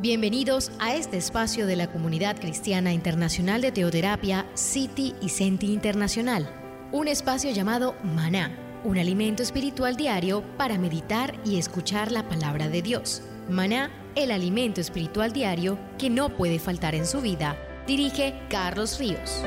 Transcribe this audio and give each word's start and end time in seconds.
Bienvenidos 0.00 0.70
a 0.78 0.94
este 0.94 1.16
espacio 1.16 1.66
de 1.66 1.74
la 1.74 1.90
Comunidad 1.90 2.38
Cristiana 2.38 2.92
Internacional 2.92 3.60
de 3.60 3.72
Teoterapia, 3.72 4.46
City 4.54 5.12
y 5.20 5.30
Senti 5.30 5.72
Internacional. 5.72 6.48
Un 6.92 7.08
espacio 7.08 7.50
llamado 7.50 7.96
Maná, 8.04 8.56
un 8.84 8.96
alimento 8.96 9.42
espiritual 9.42 9.96
diario 9.96 10.44
para 10.56 10.78
meditar 10.78 11.34
y 11.44 11.58
escuchar 11.58 12.12
la 12.12 12.28
palabra 12.28 12.68
de 12.68 12.80
Dios. 12.80 13.22
Maná, 13.50 13.90
el 14.14 14.30
alimento 14.30 14.80
espiritual 14.80 15.32
diario 15.32 15.76
que 15.98 16.10
no 16.10 16.28
puede 16.28 16.60
faltar 16.60 16.94
en 16.94 17.04
su 17.04 17.20
vida. 17.20 17.56
Dirige 17.88 18.40
Carlos 18.48 19.00
Ríos. 19.00 19.42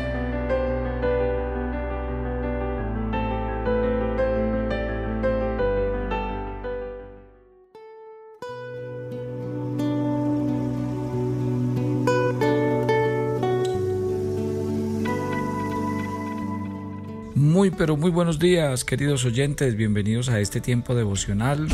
Muy 17.61 17.69
pero 17.69 17.95
muy 17.95 18.09
buenos 18.09 18.39
días 18.39 18.83
queridos 18.83 19.23
oyentes, 19.23 19.75
bienvenidos 19.75 20.29
a 20.29 20.39
este 20.39 20.61
tiempo 20.61 20.95
devocional 20.95 21.67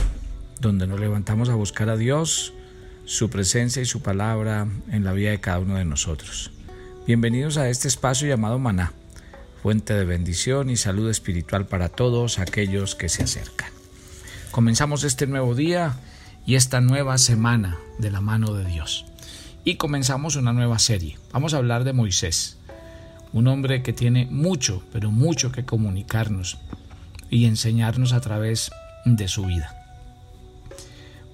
donde 0.59 0.85
nos 0.85 0.99
levantamos 0.99 1.47
a 1.47 1.55
buscar 1.55 1.87
a 1.87 1.95
Dios, 1.95 2.51
su 3.05 3.29
presencia 3.29 3.81
y 3.81 3.85
su 3.85 4.01
palabra 4.01 4.67
en 4.91 5.05
la 5.05 5.13
vida 5.13 5.29
de 5.29 5.39
cada 5.39 5.59
uno 5.59 5.75
de 5.75 5.85
nosotros. 5.85 6.51
Bienvenidos 7.05 7.55
a 7.55 7.69
este 7.69 7.87
espacio 7.87 8.27
llamado 8.27 8.59
Maná, 8.59 8.91
fuente 9.63 9.93
de 9.93 10.03
bendición 10.03 10.69
y 10.69 10.75
salud 10.75 11.09
espiritual 11.09 11.67
para 11.67 11.87
todos 11.87 12.37
aquellos 12.37 12.95
que 12.95 13.07
se 13.07 13.23
acercan. 13.23 13.71
Comenzamos 14.51 15.05
este 15.05 15.25
nuevo 15.25 15.55
día 15.55 15.95
y 16.45 16.55
esta 16.55 16.81
nueva 16.81 17.17
semana 17.17 17.77
de 17.97 18.11
la 18.11 18.19
mano 18.19 18.53
de 18.53 18.65
Dios. 18.65 19.05
Y 19.63 19.75
comenzamos 19.75 20.35
una 20.35 20.51
nueva 20.51 20.79
serie. 20.79 21.17
Vamos 21.31 21.53
a 21.53 21.57
hablar 21.59 21.85
de 21.85 21.93
Moisés 21.93 22.57
un 23.33 23.47
hombre 23.47 23.83
que 23.83 23.93
tiene 23.93 24.25
mucho, 24.25 24.83
pero 24.91 25.11
mucho 25.11 25.51
que 25.51 25.65
comunicarnos 25.65 26.57
y 27.29 27.45
enseñarnos 27.45 28.13
a 28.13 28.21
través 28.21 28.71
de 29.05 29.27
su 29.27 29.45
vida. 29.45 29.73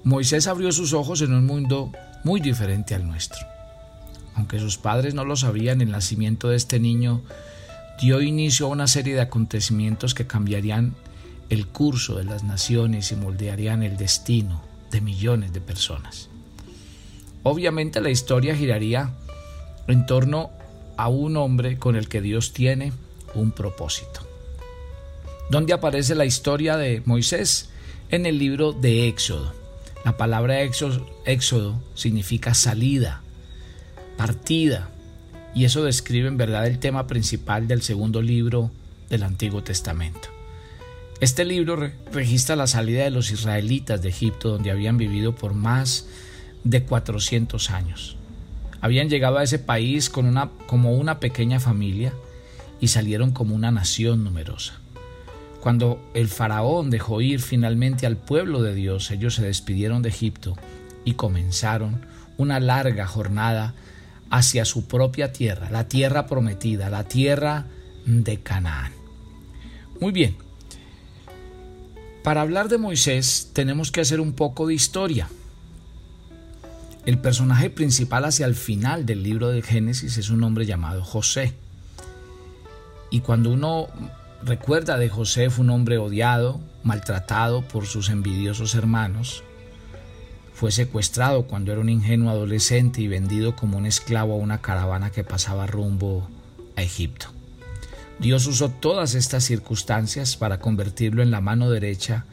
Moisés 0.04 0.48
abrió 0.48 0.72
sus 0.72 0.94
ojos 0.94 1.22
en 1.22 1.34
un 1.34 1.46
mundo 1.46 1.92
muy 2.24 2.42
diferente 2.42 2.96
al 2.96 3.08
nuestro. 3.08 3.40
Aunque 4.36 4.60
sus 4.60 4.78
padres 4.78 5.14
no 5.14 5.24
lo 5.26 5.36
sabían, 5.36 5.82
el 5.82 5.92
nacimiento 5.92 6.50
de 6.50 6.58
este 6.58 6.80
niño 6.80 7.22
dio 8.02 8.22
inicio 8.22 8.66
a 8.66 8.70
una 8.70 8.88
serie 8.88 9.14
de 9.16 9.22
acontecimientos 9.22 10.14
que 10.14 10.28
cambiarían 10.28 10.96
el 11.50 11.68
curso 11.68 12.16
de 12.16 12.24
las 12.24 12.44
naciones 12.44 13.12
y 13.12 13.16
moldearían 13.16 13.84
el 13.84 13.96
destino 13.96 14.62
de 14.92 15.02
millones 15.02 15.54
de 15.54 15.62
personas. 15.62 16.30
Obviamente 17.44 18.02
la 18.02 18.10
historia 18.10 18.56
giraría 18.56 19.12
en 19.88 20.06
torno 20.06 20.50
a 21.04 21.10
un 21.10 21.36
hombre 21.36 21.78
con 21.78 21.98
el 21.98 22.08
que 22.08 22.22
Dios 22.22 22.54
tiene 22.54 22.94
un 23.36 23.52
propósito. 23.52 24.22
¿Dónde 25.50 25.74
aparece 25.74 26.16
la 26.16 26.24
historia 26.24 26.78
de 26.78 27.02
Moisés? 27.04 27.72
En 28.10 28.26
el 28.26 28.40
libro 28.40 28.72
de 28.72 29.10
Éxodo. 29.10 29.54
La 30.06 30.16
palabra 30.16 30.62
éxodo, 30.62 31.06
éxodo 31.26 31.78
significa 31.94 32.54
salida, 32.54 33.22
partida, 34.16 34.92
y 35.54 35.66
eso 35.66 35.84
describe 35.84 36.30
en 36.30 36.38
verdad 36.38 36.68
el 36.68 36.80
tema 36.80 37.06
principal 37.06 37.68
del 37.68 37.82
segundo 37.82 38.22
libro 38.22 38.72
del 39.10 39.24
Antiguo 39.24 39.62
Testamento. 39.62 40.30
Este 41.20 41.44
libro 41.44 41.92
registra 42.14 42.56
la 42.56 42.68
salida 42.68 43.04
de 43.04 43.12
los 43.12 43.30
israelitas 43.30 44.02
de 44.02 44.08
Egipto, 44.08 44.52
donde 44.52 44.72
habían 44.72 44.98
vivido 44.98 45.36
por 45.36 45.54
más 45.54 46.08
de 46.64 46.84
400 46.84 47.72
años. 47.72 48.16
Habían 48.84 49.08
llegado 49.08 49.38
a 49.38 49.44
ese 49.44 49.60
país 49.60 50.10
con 50.10 50.26
una, 50.26 50.50
como 50.68 50.98
una 50.98 51.22
pequeña 51.22 51.62
familia 51.62 52.12
y 52.82 52.90
salieron 52.90 53.32
como 53.32 53.56
una 53.56 53.72
nación 53.72 54.26
numerosa. 54.26 54.74
Cuando 55.62 56.02
el 56.14 56.28
faraón 56.28 56.90
dejó 56.90 57.22
ir 57.22 57.40
finalmente 57.40 58.06
al 58.06 58.18
pueblo 58.18 58.62
de 58.62 58.76
Dios, 58.76 59.10
ellos 59.10 59.36
se 59.36 59.44
despidieron 59.44 60.02
de 60.02 60.10
Egipto 60.10 60.58
y 61.06 61.14
comenzaron 61.14 62.06
una 62.36 62.60
larga 62.60 63.08
jornada 63.08 63.74
hacia 64.30 64.66
su 64.66 64.86
propia 64.86 65.32
tierra, 65.32 65.70
la 65.72 65.88
tierra 65.88 66.28
prometida, 66.28 66.90
la 66.90 67.06
tierra 67.06 67.68
de 68.06 68.42
Canaán. 68.42 68.92
Muy 70.02 70.12
bien, 70.12 70.36
para 72.22 72.42
hablar 72.42 72.68
de 72.68 72.80
Moisés 72.80 73.52
tenemos 73.54 73.92
que 73.92 74.02
hacer 74.02 74.20
un 74.20 74.34
poco 74.34 74.68
de 74.68 74.74
historia. 74.74 75.30
El 77.06 77.18
personaje 77.18 77.70
principal 77.70 78.24
hacia 78.24 78.46
el 78.46 78.56
final 78.56 79.06
del 79.06 79.24
libro 79.24 79.50
de 79.50 79.62
Génesis 79.62 80.18
es 80.18 80.30
un 80.30 80.42
hombre 80.42 80.66
llamado 80.66 81.04
José. 81.04 81.54
Y 83.10 83.20
cuando 83.20 83.50
uno 83.50 83.90
recuerda 84.42 84.98
de 84.98 85.10
José 85.10 85.50
fue 85.50 85.66
un 85.66 85.72
hombre 85.72 85.98
odiado, 85.98 86.62
maltratado 86.82 87.62
por 87.62 87.88
sus 87.88 88.08
envidiosos 88.10 88.74
hermanos. 88.76 89.44
Fue 90.54 90.72
secuestrado 90.72 91.44
cuando 91.44 91.74
era 91.74 91.82
un 91.82 91.90
ingenuo 91.90 92.30
adolescente 92.30 93.02
y 93.02 93.10
vendido 93.10 93.54
como 93.54 93.78
un 93.78 93.86
esclavo 93.86 94.36
a 94.36 94.38
una 94.38 94.62
caravana 94.62 95.12
que 95.12 95.26
pasaba 95.26 95.68
rumbo 95.68 96.30
a 96.78 96.84
Egipto. 96.84 97.28
Dios 98.20 98.48
usó 98.48 98.70
todas 98.70 99.14
estas 99.14 99.44
circunstancias 99.44 100.38
para 100.38 100.60
convertirlo 100.60 101.22
en 101.22 101.32
la 101.32 101.42
mano 101.42 101.70
derecha 101.70 102.24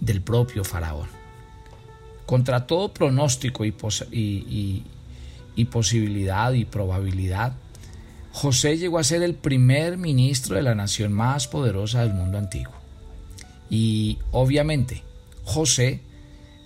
del 0.00 0.22
propio 0.22 0.64
faraón. 0.64 1.17
Contra 2.28 2.66
todo 2.66 2.92
pronóstico 2.92 3.64
y, 3.64 3.72
posibilidad 5.70 6.52
y 6.52 6.66
probabilidad, 6.66 7.54
José 8.32 8.76
llegó 8.76 8.98
a 8.98 9.04
ser 9.04 9.22
el 9.22 9.32
primer 9.32 9.96
ministro 9.96 10.56
de 10.56 10.60
la 10.60 10.74
nación 10.74 11.10
más 11.10 11.48
poderosa 11.48 12.02
del 12.02 12.12
mundo 12.12 12.36
antiguo. 12.36 12.74
Y 13.70 14.18
obviamente, 14.30 15.02
José, 15.44 16.02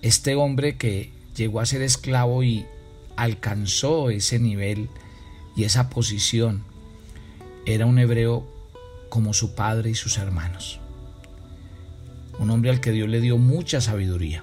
este 0.02 0.34
hombre 0.34 0.76
que 0.76 1.12
llegó 1.36 1.60
a 1.60 1.66
ser 1.66 1.82
esclavo 1.82 2.42
y 2.42 2.66
alcanzó 3.14 4.10
ese 4.10 4.40
nivel 4.40 4.88
y 5.54 5.62
esa 5.62 5.90
posición, 5.90 6.64
era 7.66 7.86
un 7.86 8.00
hebreo 8.00 8.44
como 9.10 9.32
su 9.32 9.54
padre 9.54 9.90
y 9.90 9.94
sus 9.94 10.18
hermanos. 10.18 10.80
Un 12.40 12.50
hombre 12.50 12.72
al 12.72 12.80
que 12.80 12.90
Dios 12.90 13.08
le 13.08 13.20
dio 13.20 13.38
mucha 13.38 13.80
sabiduría. 13.80 14.42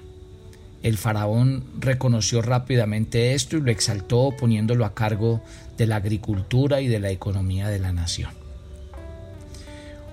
El 0.82 0.96
faraón 0.96 1.64
reconoció 1.78 2.40
rápidamente 2.40 3.34
esto 3.34 3.56
y 3.56 3.60
lo 3.60 3.70
exaltó 3.70 4.34
poniéndolo 4.38 4.84
a 4.84 4.94
cargo 4.94 5.42
de 5.76 5.86
la 5.86 5.96
agricultura 5.96 6.80
y 6.80 6.88
de 6.88 7.00
la 7.00 7.10
economía 7.10 7.68
de 7.68 7.78
la 7.78 7.92
nación. 7.92 8.30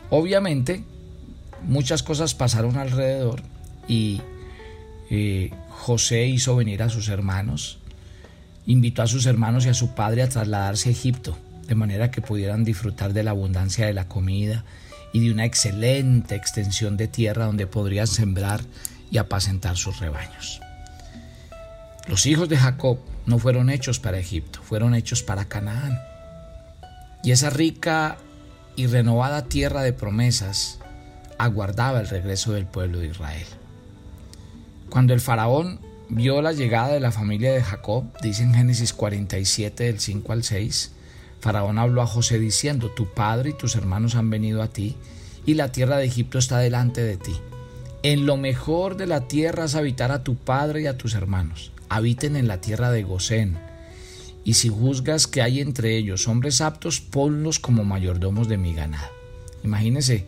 Obviamente, 0.09 0.83
muchas 1.63 2.03
cosas 2.03 2.33
pasaron 2.33 2.77
alrededor 2.77 3.41
y 3.87 4.21
eh, 5.09 5.51
José 5.69 6.27
hizo 6.27 6.55
venir 6.55 6.83
a 6.83 6.89
sus 6.89 7.07
hermanos, 7.07 7.79
invitó 8.65 9.01
a 9.01 9.07
sus 9.07 9.25
hermanos 9.25 9.65
y 9.65 9.69
a 9.69 9.73
su 9.73 9.95
padre 9.95 10.21
a 10.21 10.29
trasladarse 10.29 10.89
a 10.89 10.91
Egipto, 10.91 11.37
de 11.67 11.75
manera 11.75 12.11
que 12.11 12.21
pudieran 12.21 12.65
disfrutar 12.65 13.13
de 13.13 13.23
la 13.23 13.31
abundancia 13.31 13.85
de 13.85 13.93
la 13.93 14.07
comida 14.07 14.65
y 15.13 15.21
de 15.21 15.31
una 15.31 15.45
excelente 15.45 16.35
extensión 16.35 16.97
de 16.97 17.07
tierra 17.07 17.45
donde 17.45 17.67
podrían 17.67 18.07
sembrar 18.07 18.61
y 19.11 19.17
apacentar 19.17 19.77
sus 19.77 19.99
rebaños. 19.99 20.61
Los 22.07 22.25
hijos 22.25 22.47
de 22.47 22.57
Jacob 22.57 22.99
no 23.25 23.37
fueron 23.37 23.69
hechos 23.69 23.99
para 23.99 24.17
Egipto, 24.17 24.61
fueron 24.63 24.95
hechos 24.95 25.23
para 25.23 25.45
Canaán. 25.45 25.99
Y 27.23 27.31
esa 27.31 27.49
rica 27.49 28.17
y 28.75 28.87
renovada 28.87 29.45
tierra 29.45 29.81
de 29.81 29.91
promesas 29.91 30.79
aguardaba 31.37 31.99
el 31.99 32.07
regreso 32.07 32.53
del 32.53 32.65
pueblo 32.65 32.99
de 32.99 33.07
Israel. 33.07 33.45
Cuando 34.89 35.13
el 35.13 35.19
faraón 35.19 35.81
vio 36.09 36.41
la 36.41 36.53
llegada 36.53 36.93
de 36.93 37.01
la 37.01 37.11
familia 37.11 37.51
de 37.51 37.61
Jacob, 37.61 38.05
dice 38.21 38.43
en 38.43 38.53
Génesis 38.53 38.93
47 38.93 39.83
del 39.83 39.99
5 39.99 40.31
al 40.31 40.43
6, 40.43 40.93
Faraón 41.39 41.77
habló 41.77 42.01
a 42.01 42.07
José 42.07 42.39
diciendo, 42.39 42.89
tu 42.91 43.13
padre 43.13 43.49
y 43.51 43.57
tus 43.57 43.75
hermanos 43.75 44.15
han 44.15 44.29
venido 44.29 44.63
a 44.63 44.69
ti, 44.69 44.95
y 45.45 45.53
la 45.53 45.71
tierra 45.71 45.97
de 45.97 46.05
Egipto 46.05 46.39
está 46.39 46.59
delante 46.59 47.01
de 47.01 47.17
ti. 47.17 47.33
En 48.07 48.25
lo 48.25 48.37
mejor 48.37 48.95
de 48.95 49.05
la 49.05 49.27
tierra 49.27 49.65
has 49.65 49.75
habitar 49.75 50.13
a 50.13 50.23
tu 50.23 50.37
padre 50.37 50.83
y 50.83 50.87
a 50.87 50.97
tus 50.97 51.13
hermanos. 51.13 51.73
Habiten 51.89 52.37
en 52.37 52.47
la 52.47 52.61
tierra 52.61 52.89
de 52.89 53.03
Gosén. 53.03 53.57
Y 54.45 54.53
si 54.53 54.69
juzgas 54.69 55.27
que 55.27 55.41
hay 55.41 55.59
entre 55.59 55.97
ellos 55.97 56.29
hombres 56.29 56.61
aptos, 56.61 57.01
ponlos 57.01 57.59
como 57.59 57.83
mayordomos 57.83 58.47
de 58.47 58.55
mi 58.55 58.73
ganado. 58.73 59.09
Imagínense, 59.61 60.25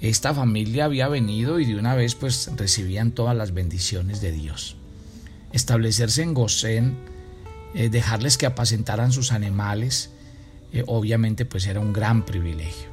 esta 0.00 0.32
familia 0.32 0.86
había 0.86 1.08
venido 1.08 1.60
y 1.60 1.66
de 1.66 1.76
una 1.76 1.94
vez 1.94 2.14
pues 2.14 2.50
recibían 2.56 3.10
todas 3.10 3.36
las 3.36 3.52
bendiciones 3.52 4.22
de 4.22 4.32
Dios. 4.32 4.76
Establecerse 5.52 6.22
en 6.22 6.32
Gosén, 6.32 6.96
eh, 7.74 7.90
dejarles 7.90 8.38
que 8.38 8.46
apacentaran 8.46 9.12
sus 9.12 9.32
animales, 9.32 10.08
eh, 10.72 10.84
obviamente 10.86 11.44
pues 11.44 11.66
era 11.66 11.80
un 11.80 11.92
gran 11.92 12.24
privilegio 12.24 12.91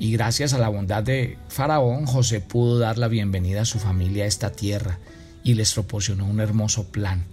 y 0.00 0.10
gracias 0.10 0.52
a 0.52 0.58
la 0.58 0.68
bondad 0.68 1.04
de 1.04 1.38
Faraón, 1.48 2.06
José 2.06 2.40
pudo 2.40 2.80
dar 2.80 2.98
la 2.98 3.06
bienvenida 3.06 3.62
a 3.62 3.66
su 3.66 3.78
familia 3.78 4.24
a 4.24 4.26
esta 4.26 4.50
tierra 4.50 4.98
y 5.44 5.54
les 5.54 5.72
proporcionó 5.72 6.26
un 6.26 6.40
hermoso 6.40 6.90
plan 6.90 7.24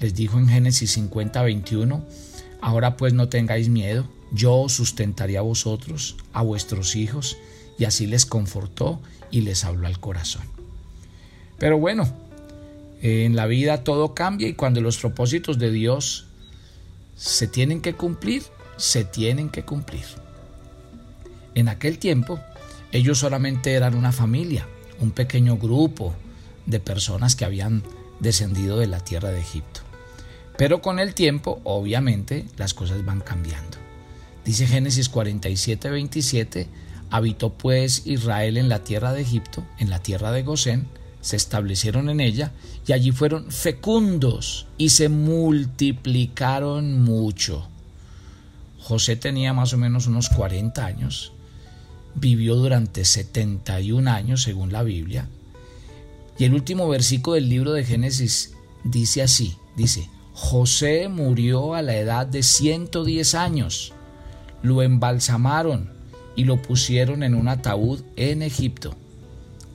les 0.00 0.14
dijo 0.14 0.38
en 0.38 0.48
Génesis 0.48 0.92
50, 0.92 1.42
21, 1.42 2.04
ahora 2.60 2.96
pues 2.96 3.12
no 3.12 3.28
tengáis 3.28 3.68
miedo, 3.68 4.06
yo 4.32 4.54
os 4.54 4.72
sustentaré 4.72 5.38
a 5.38 5.42
vosotros, 5.42 6.16
a 6.32 6.42
vuestros 6.42 6.96
hijos, 6.96 7.36
y 7.78 7.84
así 7.84 8.06
les 8.06 8.26
confortó 8.26 9.00
y 9.30 9.40
les 9.42 9.64
habló 9.64 9.86
al 9.86 9.98
corazón. 10.00 10.42
Pero 11.58 11.78
bueno, 11.78 12.08
en 13.02 13.36
la 13.36 13.46
vida 13.46 13.84
todo 13.84 14.14
cambia 14.14 14.48
y 14.48 14.54
cuando 14.54 14.80
los 14.80 14.98
propósitos 14.98 15.58
de 15.58 15.70
Dios 15.70 16.26
se 17.16 17.46
tienen 17.46 17.80
que 17.80 17.94
cumplir, 17.94 18.42
se 18.76 19.04
tienen 19.04 19.50
que 19.50 19.64
cumplir. 19.64 20.04
En 21.54 21.68
aquel 21.68 21.98
tiempo, 21.98 22.40
ellos 22.92 23.18
solamente 23.18 23.72
eran 23.72 23.94
una 23.94 24.12
familia, 24.12 24.66
un 25.00 25.10
pequeño 25.10 25.56
grupo 25.56 26.14
de 26.66 26.80
personas 26.80 27.36
que 27.36 27.44
habían 27.44 27.82
descendido 28.20 28.78
de 28.78 28.86
la 28.86 29.00
tierra 29.00 29.30
de 29.30 29.40
Egipto. 29.40 29.80
Pero 30.56 30.80
con 30.80 30.98
el 30.98 31.14
tiempo, 31.14 31.60
obviamente, 31.64 32.46
las 32.56 32.74
cosas 32.74 33.04
van 33.04 33.20
cambiando. 33.20 33.78
Dice 34.44 34.66
Génesis 34.66 35.08
47, 35.08 35.90
27, 35.90 36.68
habitó 37.10 37.50
pues 37.50 38.06
Israel 38.06 38.56
en 38.56 38.68
la 38.68 38.84
tierra 38.84 39.12
de 39.12 39.22
Egipto, 39.22 39.64
en 39.78 39.90
la 39.90 40.00
tierra 40.00 40.32
de 40.32 40.42
Gosén, 40.42 40.86
se 41.20 41.36
establecieron 41.36 42.10
en 42.10 42.20
ella 42.20 42.52
y 42.86 42.92
allí 42.92 43.10
fueron 43.10 43.50
fecundos 43.50 44.66
y 44.76 44.90
se 44.90 45.08
multiplicaron 45.08 47.02
mucho. 47.02 47.66
José 48.78 49.16
tenía 49.16 49.54
más 49.54 49.72
o 49.72 49.78
menos 49.78 50.06
unos 50.06 50.28
40 50.28 50.84
años, 50.84 51.32
vivió 52.14 52.54
durante 52.56 53.04
71 53.04 54.10
años 54.10 54.42
según 54.42 54.72
la 54.72 54.82
Biblia, 54.82 55.28
y 56.38 56.44
el 56.44 56.54
último 56.54 56.88
versículo 56.88 57.34
del 57.34 57.48
libro 57.48 57.72
de 57.72 57.84
Génesis 57.84 58.54
dice 58.82 59.22
así, 59.22 59.56
dice, 59.76 60.08
José 60.32 61.08
murió 61.08 61.74
a 61.74 61.82
la 61.82 61.96
edad 61.96 62.26
de 62.26 62.42
110 62.42 63.34
años, 63.34 63.92
lo 64.62 64.82
embalsamaron 64.82 65.90
y 66.34 66.44
lo 66.44 66.60
pusieron 66.60 67.22
en 67.22 67.34
un 67.34 67.46
ataúd 67.46 68.02
en 68.16 68.42
Egipto. 68.42 68.96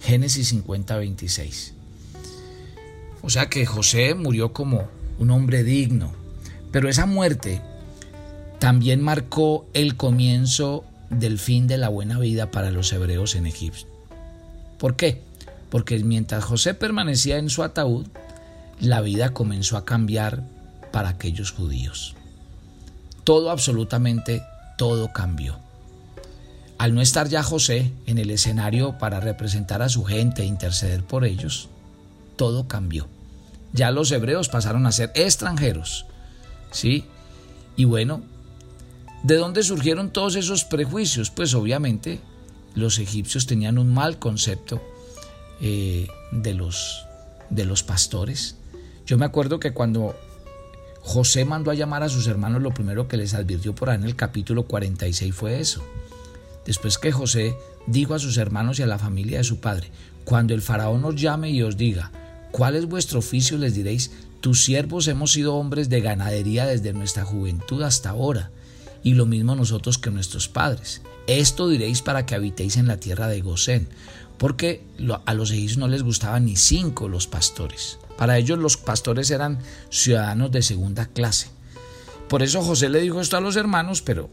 Génesis 0.01 0.49
50, 0.49 0.97
26. 0.97 1.73
O 3.21 3.29
sea 3.29 3.49
que 3.49 3.65
José 3.65 4.15
murió 4.15 4.51
como 4.51 4.87
un 5.17 5.31
hombre 5.31 5.63
digno, 5.63 6.11
pero 6.71 6.89
esa 6.89 7.05
muerte 7.05 7.61
también 8.59 9.01
marcó 9.01 9.65
el 9.73 9.95
comienzo 9.95 10.83
del 11.09 11.39
fin 11.39 11.67
de 11.67 11.77
la 11.77 11.89
buena 11.89 12.19
vida 12.19 12.51
para 12.51 12.71
los 12.71 12.91
hebreos 12.93 13.35
en 13.35 13.45
Egipto. 13.45 13.87
¿Por 14.77 14.95
qué? 14.95 15.21
Porque 15.69 15.99
mientras 15.99 16.43
José 16.43 16.73
permanecía 16.73 17.37
en 17.37 17.49
su 17.49 17.63
ataúd, 17.63 18.07
la 18.79 19.01
vida 19.01 19.33
comenzó 19.33 19.77
a 19.77 19.85
cambiar 19.85 20.43
para 20.91 21.09
aquellos 21.09 21.51
judíos. 21.51 22.15
Todo, 23.23 23.51
absolutamente 23.51 24.41
todo 24.77 25.11
cambió. 25.11 25.59
Al 26.77 26.95
no 26.95 27.01
estar 27.01 27.27
ya 27.27 27.43
José 27.43 27.91
en 28.05 28.17
el 28.17 28.31
escenario 28.31 28.97
para 28.97 29.19
representar 29.19 29.81
a 29.81 29.89
su 29.89 30.05
gente 30.05 30.43
e 30.43 30.45
interceder 30.45 31.03
por 31.03 31.25
ellos, 31.25 31.67
todo 32.37 32.67
cambió. 32.67 33.07
Ya 33.73 33.91
los 33.91 34.11
hebreos 34.11 34.47
pasaron 34.47 34.85
a 34.85 34.91
ser 34.93 35.11
extranjeros. 35.13 36.05
¿Sí? 36.71 37.05
Y 37.75 37.83
bueno, 37.85 38.21
¿de 39.23 39.35
dónde 39.35 39.63
surgieron 39.63 40.11
todos 40.11 40.35
esos 40.35 40.65
prejuicios? 40.65 41.29
Pues 41.29 41.53
obviamente 41.53 42.19
los 42.75 42.99
egipcios 42.99 43.45
tenían 43.45 43.77
un 43.77 43.93
mal 43.93 44.19
concepto 44.19 44.81
eh, 45.61 46.07
de, 46.31 46.53
los, 46.53 47.05
de 47.49 47.65
los 47.65 47.83
pastores. 47.83 48.55
Yo 49.05 49.17
me 49.17 49.25
acuerdo 49.25 49.59
que 49.59 49.71
cuando 49.71 50.15
José 51.01 51.45
mandó 51.45 51.71
a 51.71 51.75
llamar 51.75 52.03
a 52.03 52.09
sus 52.09 52.27
hermanos, 52.27 52.61
lo 52.61 52.73
primero 52.73 53.07
que 53.07 53.17
les 53.17 53.33
advirtió 53.33 53.73
por 53.73 53.89
ahí 53.89 53.95
en 53.95 54.03
el 54.03 54.15
capítulo 54.15 54.63
46 54.67 55.33
fue 55.33 55.59
eso. 55.59 55.83
Después 56.65 56.97
que 56.97 57.11
José 57.11 57.55
dijo 57.87 58.13
a 58.13 58.19
sus 58.19 58.37
hermanos 58.37 58.79
y 58.79 58.83
a 58.83 58.87
la 58.87 58.99
familia 58.99 59.39
de 59.39 59.43
su 59.43 59.59
padre, 59.59 59.89
cuando 60.23 60.53
el 60.53 60.61
faraón 60.61 61.03
os 61.05 61.15
llame 61.15 61.49
y 61.49 61.63
os 61.63 61.77
diga, 61.77 62.11
¿cuál 62.51 62.75
es 62.75 62.85
vuestro 62.85 63.19
oficio? 63.19 63.57
les 63.57 63.73
diréis, 63.73 64.11
tus 64.41 64.63
siervos 64.63 65.07
hemos 65.07 65.31
sido 65.31 65.55
hombres 65.55 65.89
de 65.89 66.01
ganadería 66.01 66.65
desde 66.65 66.93
nuestra 66.93 67.25
juventud 67.25 67.81
hasta 67.81 68.11
ahora, 68.11 68.51
y 69.03 69.13
lo 69.13 69.25
mismo 69.25 69.55
nosotros 69.55 69.97
que 69.97 70.11
nuestros 70.11 70.47
padres. 70.47 71.01
Esto 71.27 71.67
diréis 71.67 72.01
para 72.01 72.25
que 72.25 72.35
habitéis 72.35 72.77
en 72.77 72.87
la 72.87 72.99
tierra 72.99 73.27
de 73.27 73.41
Gosén, 73.41 73.87
porque 74.37 74.83
a 75.25 75.33
los 75.33 75.51
egipcios 75.51 75.77
no 75.77 75.87
les 75.87 76.03
gustaban 76.03 76.45
ni 76.45 76.55
cinco 76.55 77.09
los 77.09 77.27
pastores. 77.27 77.99
Para 78.17 78.37
ellos 78.37 78.57
los 78.57 78.77
pastores 78.77 79.31
eran 79.31 79.59
ciudadanos 79.89 80.51
de 80.51 80.61
segunda 80.61 81.05
clase. 81.05 81.47
Por 82.27 82.43
eso 82.43 82.61
José 82.61 82.89
le 82.89 83.01
dijo 83.01 83.21
esto 83.21 83.37
a 83.37 83.41
los 83.41 83.55
hermanos, 83.55 84.01
pero 84.01 84.29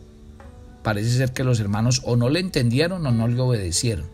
parece 0.83 1.11
ser 1.11 1.33
que 1.33 1.45
los 1.45 1.61
hermanos 1.61 2.03
o 2.05 2.17
no 2.17 2.29
le 2.29 2.41
entendieron 2.41 3.07
o 3.07 3.11
no 3.11 3.29
le 3.29 3.41
obedecieron. 3.41 4.07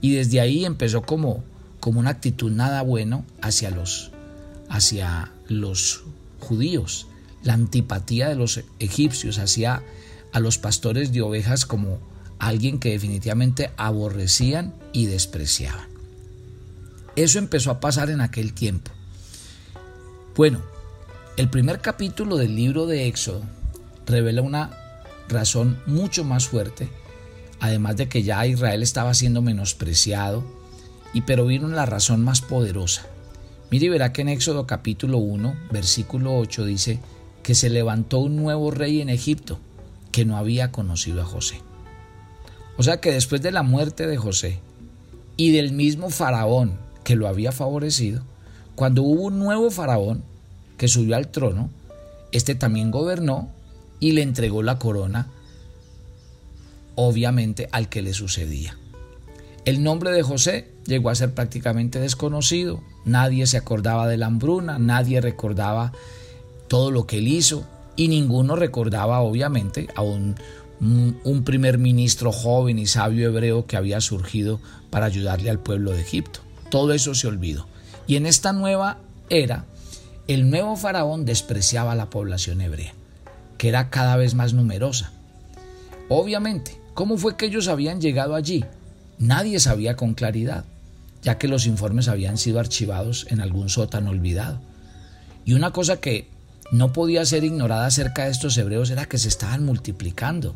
Y 0.00 0.14
desde 0.14 0.40
ahí 0.40 0.64
empezó 0.64 1.02
como, 1.02 1.42
como 1.80 2.00
una 2.00 2.10
actitud 2.10 2.50
nada 2.50 2.82
bueno 2.82 3.24
hacia 3.42 3.70
los, 3.70 4.10
hacia 4.68 5.32
los 5.48 6.04
judíos, 6.40 7.06
la 7.46 7.54
antipatía 7.54 8.28
de 8.28 8.34
los 8.34 8.60
egipcios 8.80 9.38
hacia 9.38 9.82
a 10.32 10.40
los 10.40 10.58
pastores 10.58 11.12
de 11.12 11.22
ovejas 11.22 11.64
como 11.64 12.00
alguien 12.40 12.80
que 12.80 12.90
definitivamente 12.90 13.70
aborrecían 13.76 14.74
y 14.92 15.06
despreciaban. 15.06 15.86
Eso 17.14 17.38
empezó 17.38 17.70
a 17.70 17.78
pasar 17.78 18.10
en 18.10 18.20
aquel 18.20 18.52
tiempo. 18.52 18.90
Bueno, 20.34 20.60
el 21.36 21.48
primer 21.48 21.80
capítulo 21.80 22.36
del 22.36 22.56
libro 22.56 22.86
de 22.86 23.06
Éxodo 23.06 23.42
revela 24.06 24.42
una 24.42 24.70
razón 25.28 25.80
mucho 25.86 26.24
más 26.24 26.48
fuerte, 26.48 26.88
además 27.60 27.96
de 27.96 28.08
que 28.08 28.24
ya 28.24 28.44
Israel 28.44 28.82
estaba 28.82 29.14
siendo 29.14 29.40
menospreciado, 29.40 30.44
y 31.14 31.20
pero 31.20 31.46
vino 31.46 31.68
la 31.68 31.86
razón 31.86 32.24
más 32.24 32.40
poderosa. 32.42 33.06
Mire 33.70 33.86
y 33.86 33.88
verá 33.88 34.12
que 34.12 34.22
en 34.22 34.30
Éxodo 34.30 34.66
capítulo 34.66 35.18
1, 35.18 35.56
versículo 35.70 36.36
8 36.36 36.64
dice 36.64 37.00
que 37.46 37.54
se 37.54 37.70
levantó 37.70 38.18
un 38.18 38.34
nuevo 38.34 38.72
rey 38.72 39.00
en 39.00 39.08
Egipto 39.08 39.60
que 40.10 40.24
no 40.24 40.36
había 40.36 40.72
conocido 40.72 41.22
a 41.22 41.24
José. 41.24 41.60
O 42.76 42.82
sea 42.82 43.00
que 43.00 43.12
después 43.12 43.40
de 43.40 43.52
la 43.52 43.62
muerte 43.62 44.08
de 44.08 44.16
José 44.16 44.58
y 45.36 45.52
del 45.52 45.70
mismo 45.70 46.10
faraón 46.10 46.76
que 47.04 47.14
lo 47.14 47.28
había 47.28 47.52
favorecido, 47.52 48.24
cuando 48.74 49.04
hubo 49.04 49.22
un 49.22 49.38
nuevo 49.38 49.70
faraón 49.70 50.24
que 50.76 50.88
subió 50.88 51.14
al 51.14 51.28
trono, 51.28 51.70
este 52.32 52.56
también 52.56 52.90
gobernó 52.90 53.48
y 54.00 54.10
le 54.10 54.22
entregó 54.22 54.64
la 54.64 54.80
corona, 54.80 55.28
obviamente, 56.96 57.68
al 57.70 57.88
que 57.88 58.02
le 58.02 58.12
sucedía. 58.12 58.76
El 59.64 59.84
nombre 59.84 60.10
de 60.10 60.24
José 60.24 60.72
llegó 60.84 61.10
a 61.10 61.14
ser 61.14 61.32
prácticamente 61.32 62.00
desconocido, 62.00 62.82
nadie 63.04 63.46
se 63.46 63.56
acordaba 63.56 64.08
de 64.08 64.16
la 64.16 64.26
hambruna, 64.26 64.80
nadie 64.80 65.20
recordaba 65.20 65.92
todo 66.68 66.90
lo 66.90 67.06
que 67.06 67.18
él 67.18 67.28
hizo 67.28 67.64
y 67.96 68.08
ninguno 68.08 68.56
recordaba, 68.56 69.20
obviamente, 69.20 69.88
a 69.94 70.02
un 70.02 70.36
un 70.80 71.42
primer 71.44 71.78
ministro 71.78 72.32
joven 72.32 72.78
y 72.78 72.86
sabio 72.86 73.28
hebreo 73.28 73.66
que 73.66 73.76
había 73.76 74.00
surgido 74.00 74.60
para 74.90 75.06
ayudarle 75.06 75.50
al 75.50 75.58
pueblo 75.58 75.92
de 75.92 76.02
Egipto. 76.02 76.40
Todo 76.70 76.92
eso 76.92 77.14
se 77.14 77.26
olvidó. 77.26 77.66
Y 78.06 78.16
en 78.16 78.26
esta 78.26 78.52
nueva 78.52 78.98
era, 79.30 79.64
el 80.28 80.50
nuevo 80.50 80.76
faraón 80.76 81.24
despreciaba 81.24 81.92
a 81.92 81.96
la 81.96 82.10
población 82.10 82.60
hebrea, 82.60 82.92
que 83.58 83.68
era 83.68 83.90
cada 83.90 84.16
vez 84.16 84.34
más 84.34 84.52
numerosa. 84.52 85.12
Obviamente, 86.08 86.78
¿cómo 86.94 87.16
fue 87.16 87.36
que 87.36 87.46
ellos 87.46 87.68
habían 87.68 88.00
llegado 88.00 88.34
allí? 88.34 88.64
Nadie 89.18 89.60
sabía 89.60 89.96
con 89.96 90.14
claridad, 90.14 90.64
ya 91.22 91.38
que 91.38 91.48
los 91.48 91.66
informes 91.66 92.08
habían 92.08 92.36
sido 92.36 92.60
archivados 92.60 93.26
en 93.30 93.40
algún 93.40 93.70
sótano 93.70 94.10
olvidado. 94.10 94.60
Y 95.44 95.54
una 95.54 95.70
cosa 95.70 96.00
que 96.00 96.28
no 96.72 96.92
podía 96.92 97.24
ser 97.24 97.44
ignorada 97.44 97.86
acerca 97.86 98.24
de 98.24 98.30
estos 98.30 98.56
hebreos 98.58 98.90
era 98.90 99.06
que 99.06 99.18
se 99.18 99.28
estaban 99.28 99.64
multiplicando 99.64 100.54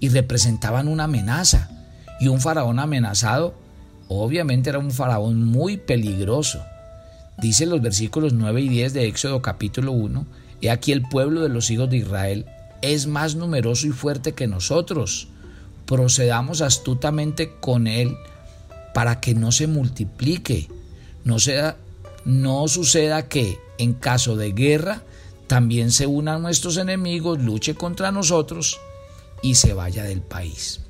y 0.00 0.08
representaban 0.08 0.88
una 0.88 1.04
amenaza. 1.04 1.70
Y 2.20 2.28
un 2.28 2.40
faraón 2.40 2.78
amenazado, 2.80 3.54
obviamente 4.08 4.70
era 4.70 4.78
un 4.78 4.90
faraón 4.90 5.44
muy 5.44 5.76
peligroso. 5.76 6.64
Dice 7.38 7.66
los 7.66 7.80
versículos 7.80 8.32
9 8.32 8.60
y 8.60 8.68
10 8.68 8.92
de 8.92 9.06
Éxodo 9.06 9.40
capítulo 9.40 9.92
1, 9.92 10.26
He 10.60 10.70
aquí 10.70 10.92
el 10.92 11.02
pueblo 11.02 11.42
de 11.42 11.48
los 11.48 11.70
hijos 11.70 11.88
de 11.88 11.98
Israel 11.98 12.46
es 12.82 13.06
más 13.06 13.34
numeroso 13.36 13.86
y 13.86 13.90
fuerte 13.90 14.32
que 14.32 14.46
nosotros. 14.46 15.28
Procedamos 15.86 16.60
astutamente 16.60 17.52
con 17.60 17.86
él 17.86 18.16
para 18.92 19.20
que 19.20 19.34
no 19.34 19.52
se 19.52 19.66
multiplique. 19.66 20.68
No, 21.24 21.38
sea, 21.38 21.76
no 22.24 22.66
suceda 22.68 23.28
que, 23.28 23.58
en 23.78 23.94
caso 23.94 24.36
de 24.36 24.52
guerra, 24.52 25.02
también 25.48 25.90
se 25.90 26.06
unan 26.06 26.42
nuestros 26.42 26.76
enemigos, 26.76 27.42
luche 27.42 27.74
contra 27.74 28.12
nosotros 28.12 28.78
y 29.42 29.56
se 29.56 29.72
vaya 29.72 30.04
del 30.04 30.20
país. 30.20 30.80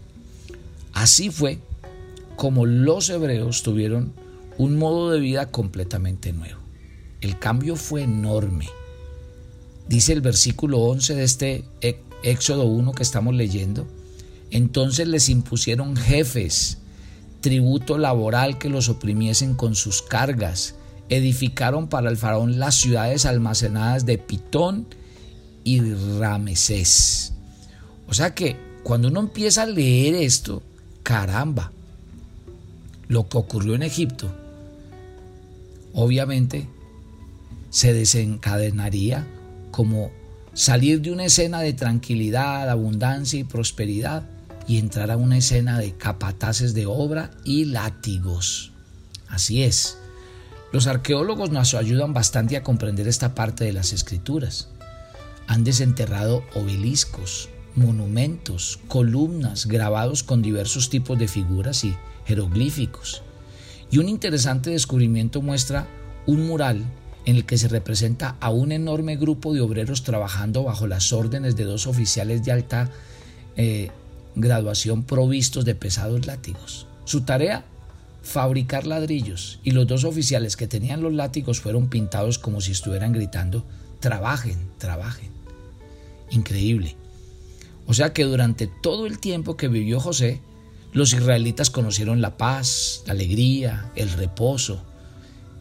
Así 0.93 1.31
fue 1.31 1.59
como 2.37 2.67
los 2.67 3.09
hebreos 3.09 3.63
tuvieron 3.63 4.13
un 4.59 4.77
modo 4.77 5.11
de 5.11 5.21
vida 5.21 5.51
completamente 5.51 6.33
nuevo. 6.33 6.61
El 7.21 7.39
cambio 7.39 7.77
fue 7.77 8.03
enorme, 8.03 8.69
Dice 9.89 10.13
el 10.13 10.21
versículo 10.21 10.81
11 10.81 11.15
de 11.15 11.25
este 11.25 11.65
Éxodo 12.23 12.67
1 12.67 12.93
que 12.93 13.03
estamos 13.03 13.35
leyendo. 13.35 13.87
Entonces 14.51 15.09
les 15.09 15.31
impusieron 15.31 15.97
jefes, 15.97 16.79
tributo 17.41 17.97
laboral 17.97 18.59
que 18.59 18.69
los 18.69 18.91
oprimiesen 18.91 19.55
con 19.55 19.75
sus 19.75 20.03
cargas. 20.03 20.75
Edificaron 21.09 21.89
para 21.89 22.11
el 22.11 22.17
faraón 22.17 22.59
las 22.59 22.75
ciudades 22.75 23.27
almacenadas 23.27 24.05
de 24.05 24.19
Pitón 24.19 24.87
y 25.65 25.81
Ramesés. 26.19 27.33
O 28.09 28.15
sea 28.15 28.35
que 28.35 28.57
cuando 28.83 29.09
uno 29.09 29.21
empieza 29.21 29.63
a 29.63 29.67
leer 29.67 30.15
esto, 30.15 30.63
caramba, 31.03 31.73
lo 33.09 33.29
que 33.29 33.39
ocurrió 33.39 33.75
en 33.75 33.83
Egipto, 33.83 34.31
obviamente 35.93 36.67
se 37.71 37.93
desencadenaría 37.93 39.27
como 39.71 40.11
salir 40.55 41.01
de 41.03 41.13
una 41.13 41.27
escena 41.27 41.61
de 41.61 41.73
tranquilidad, 41.73 42.69
abundancia 42.69 43.39
y 43.39 43.45
prosperidad 43.45 44.25
y 44.67 44.79
entrar 44.79 45.11
a 45.11 45.17
una 45.17 45.39
escena 45.39 45.79
de 45.79 45.93
capataces 45.95 46.75
de 46.75 46.87
obra 46.87 47.31
y 47.45 47.65
látigos. 47.67 48.73
Así 49.29 49.63
es. 49.63 49.99
Los 50.73 50.87
arqueólogos 50.87 51.51
nos 51.51 51.75
ayudan 51.75 52.13
bastante 52.13 52.57
a 52.57 52.63
comprender 52.63 53.09
esta 53.09 53.35
parte 53.35 53.65
de 53.65 53.73
las 53.73 53.93
escrituras. 53.93 54.69
Han 55.47 55.65
desenterrado 55.65 56.45
obeliscos, 56.55 57.49
monumentos, 57.75 58.79
columnas 58.89 59.67
grabados 59.67 60.23
con 60.23 60.43
diversos 60.43 60.91
tipos 60.91 61.19
de 61.19 61.29
figuras 61.29 61.85
y 61.85 61.97
jeroglíficos. 62.27 63.23
Y 63.91 63.99
un 63.99 64.09
interesante 64.09 64.71
descubrimiento 64.71 65.41
muestra 65.41 65.87
un 66.27 66.47
mural 66.47 66.85
en 67.25 67.37
el 67.37 67.47
que 67.47 67.57
se 67.57 67.69
representa 67.69 68.37
a 68.41 68.51
un 68.51 68.73
enorme 68.73 69.17
grupo 69.17 69.55
de 69.55 69.63
obreros 69.63 70.03
trabajando 70.03 70.65
bajo 70.65 70.87
las 70.87 71.13
órdenes 71.13 71.57
de 71.57 71.65
dos 71.65 71.87
oficiales 71.87 72.45
de 72.45 72.53
alta 72.53 72.91
eh, 73.57 73.91
graduación 74.35 75.03
provistos 75.03 75.65
de 75.65 75.75
pesados 75.75 76.27
látigos. 76.27 76.87
Su 77.05 77.23
tarea, 77.23 77.65
fabricar 78.29 78.87
ladrillos, 78.87 79.59
y 79.65 79.71
los 79.71 79.87
dos 79.87 80.05
oficiales 80.05 80.57
que 80.57 80.69
tenían 80.69 81.01
los 81.01 81.15
látigos 81.15 81.61
fueron 81.61 81.89
pintados 81.89 82.39
como 82.39 82.61
si 82.61 82.73
estuvieran 82.73 83.13
gritando, 83.13 83.65
trabajen, 84.01 84.59
trabajen. 84.77 85.31
Increíble. 86.31 86.95
O 87.87 87.95
sea 87.95 88.13
que 88.13 88.25
durante 88.25 88.67
todo 88.67 89.07
el 89.07 89.19
tiempo 89.19 89.57
que 89.57 89.69
vivió 89.69 89.99
José, 89.99 90.43
los 90.93 91.15
israelitas 91.15 91.71
conocieron 91.71 92.21
la 92.21 92.37
paz, 92.37 93.03
la 93.07 93.13
alegría, 93.13 93.91
el 93.97 94.11
reposo. 94.11 94.83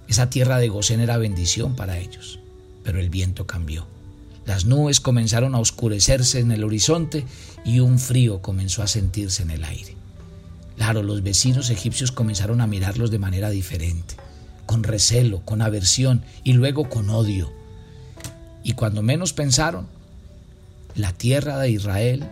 Esa 0.10 0.30
tierra 0.30 0.58
de 0.58 0.68
Gosén 0.68 1.00
era 1.00 1.18
bendición 1.18 1.76
para 1.76 1.98
ellos. 1.98 2.40
Pero 2.84 3.00
el 3.00 3.10
viento 3.10 3.48
cambió. 3.48 3.88
Las 4.46 4.66
nubes 4.66 5.00
comenzaron 5.00 5.56
a 5.56 5.60
oscurecerse 5.60 6.40
en 6.40 6.52
el 6.52 6.64
horizonte 6.64 7.26
y 7.66 7.80
un 7.80 7.98
frío 8.00 8.42
comenzó 8.42 8.84
a 8.84 8.88
sentirse 8.88 9.44
en 9.44 9.52
el 9.52 9.64
aire. 9.64 9.97
Claro, 10.78 11.02
los 11.04 11.24
vecinos 11.24 11.70
egipcios 11.72 12.12
comenzaron 12.12 12.62
a 12.62 12.68
mirarlos 12.68 13.12
de 13.12 13.20
manera 13.20 13.50
diferente, 13.50 14.16
con 14.66 14.84
recelo, 14.84 15.42
con 15.42 15.62
aversión 15.62 16.24
y 16.44 16.54
luego 16.54 16.88
con 16.88 17.10
odio. 17.10 17.52
Y 18.64 18.74
cuando 18.74 19.02
menos 19.02 19.34
pensaron, 19.34 19.88
la 20.96 21.14
tierra 21.14 21.58
de 21.58 21.72
Israel 21.72 22.30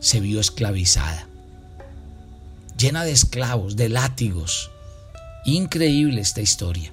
se 0.00 0.20
vio 0.20 0.40
esclavizada, 0.40 1.26
llena 2.78 3.04
de 3.04 3.12
esclavos, 3.12 3.76
de 3.76 3.90
látigos. 3.90 4.70
Increíble 5.44 6.20
esta 6.20 6.40
historia. 6.40 6.90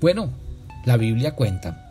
Bueno, 0.00 0.30
la 0.84 0.96
Biblia 0.96 1.34
cuenta 1.34 1.85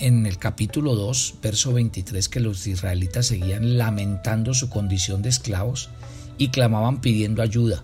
en 0.00 0.26
el 0.26 0.38
capítulo 0.38 0.94
2, 0.94 1.34
verso 1.42 1.72
23, 1.72 2.28
que 2.28 2.40
los 2.40 2.66
israelitas 2.66 3.26
seguían 3.26 3.78
lamentando 3.78 4.54
su 4.54 4.68
condición 4.68 5.22
de 5.22 5.28
esclavos 5.28 5.90
y 6.38 6.48
clamaban 6.48 7.00
pidiendo 7.00 7.42
ayuda. 7.42 7.82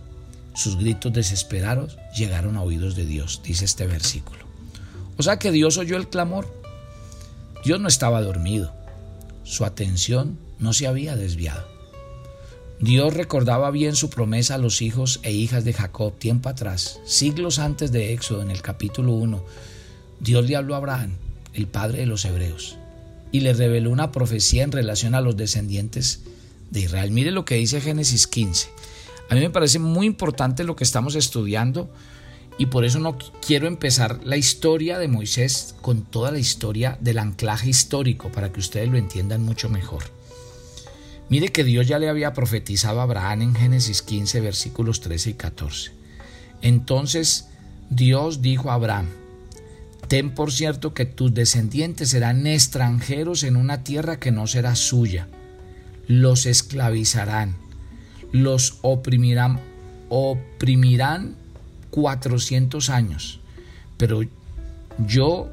Sus 0.54 0.76
gritos 0.76 1.12
desesperados 1.12 1.98
llegaron 2.16 2.56
a 2.56 2.62
oídos 2.62 2.96
de 2.96 3.06
Dios, 3.06 3.40
dice 3.44 3.64
este 3.64 3.86
versículo. 3.86 4.40
O 5.16 5.22
sea 5.22 5.38
que 5.38 5.50
Dios 5.50 5.78
oyó 5.78 5.96
el 5.96 6.08
clamor 6.08 6.58
Dios 7.64 7.80
no 7.80 7.88
estaba 7.88 8.22
dormido. 8.22 8.72
Su 9.44 9.64
atención 9.64 10.38
no 10.58 10.72
se 10.72 10.86
había 10.86 11.16
desviado. 11.16 11.66
Dios 12.80 13.12
recordaba 13.14 13.70
bien 13.70 13.96
su 13.96 14.10
promesa 14.10 14.54
a 14.54 14.58
los 14.58 14.80
hijos 14.80 15.18
e 15.24 15.32
hijas 15.32 15.64
de 15.64 15.72
Jacob 15.72 16.16
tiempo 16.16 16.48
atrás, 16.48 17.00
siglos 17.04 17.58
antes 17.58 17.90
de 17.90 18.12
Éxodo, 18.12 18.42
en 18.42 18.52
el 18.52 18.62
capítulo 18.62 19.12
1. 19.12 19.44
Dios 20.20 20.48
le 20.48 20.54
habló 20.54 20.74
a 20.74 20.78
Abraham, 20.78 21.16
el 21.58 21.66
padre 21.66 22.00
de 22.00 22.06
los 22.06 22.24
hebreos, 22.24 22.76
y 23.32 23.40
le 23.40 23.52
reveló 23.52 23.90
una 23.90 24.12
profecía 24.12 24.62
en 24.62 24.72
relación 24.72 25.14
a 25.14 25.20
los 25.20 25.36
descendientes 25.36 26.20
de 26.70 26.80
Israel. 26.80 27.10
Mire 27.10 27.30
lo 27.30 27.44
que 27.44 27.56
dice 27.56 27.80
Génesis 27.80 28.26
15. 28.26 28.68
A 29.30 29.34
mí 29.34 29.40
me 29.40 29.50
parece 29.50 29.78
muy 29.78 30.06
importante 30.06 30.64
lo 30.64 30.76
que 30.76 30.84
estamos 30.84 31.14
estudiando 31.14 31.90
y 32.58 32.66
por 32.66 32.84
eso 32.84 32.98
no 32.98 33.16
quiero 33.46 33.68
empezar 33.68 34.20
la 34.24 34.36
historia 34.36 34.98
de 34.98 35.08
Moisés 35.08 35.74
con 35.80 36.02
toda 36.02 36.32
la 36.32 36.38
historia 36.38 36.98
del 37.00 37.18
anclaje 37.18 37.68
histórico 37.68 38.32
para 38.32 38.52
que 38.52 38.60
ustedes 38.60 38.88
lo 38.88 38.96
entiendan 38.96 39.42
mucho 39.42 39.68
mejor. 39.68 40.04
Mire 41.28 41.52
que 41.52 41.62
Dios 41.62 41.86
ya 41.86 41.98
le 41.98 42.08
había 42.08 42.32
profetizado 42.32 43.00
a 43.00 43.02
Abraham 43.02 43.42
en 43.42 43.54
Génesis 43.54 44.02
15 44.02 44.40
versículos 44.40 45.00
13 45.00 45.30
y 45.30 45.34
14. 45.34 45.92
Entonces 46.62 47.48
Dios 47.90 48.42
dijo 48.42 48.70
a 48.70 48.74
Abraham, 48.74 49.08
Ten 50.08 50.34
por 50.34 50.52
cierto 50.52 50.94
que 50.94 51.04
tus 51.04 51.34
descendientes 51.34 52.10
serán 52.10 52.46
extranjeros 52.46 53.42
en 53.42 53.56
una 53.56 53.84
tierra 53.84 54.18
que 54.18 54.32
no 54.32 54.46
será 54.46 54.74
suya. 54.74 55.28
Los 56.06 56.46
esclavizarán, 56.46 57.56
los 58.32 58.78
oprimirán, 58.80 59.60
oprimirán 60.08 61.36
400 61.90 62.88
años, 62.88 63.40
pero 63.98 64.22
yo 65.06 65.50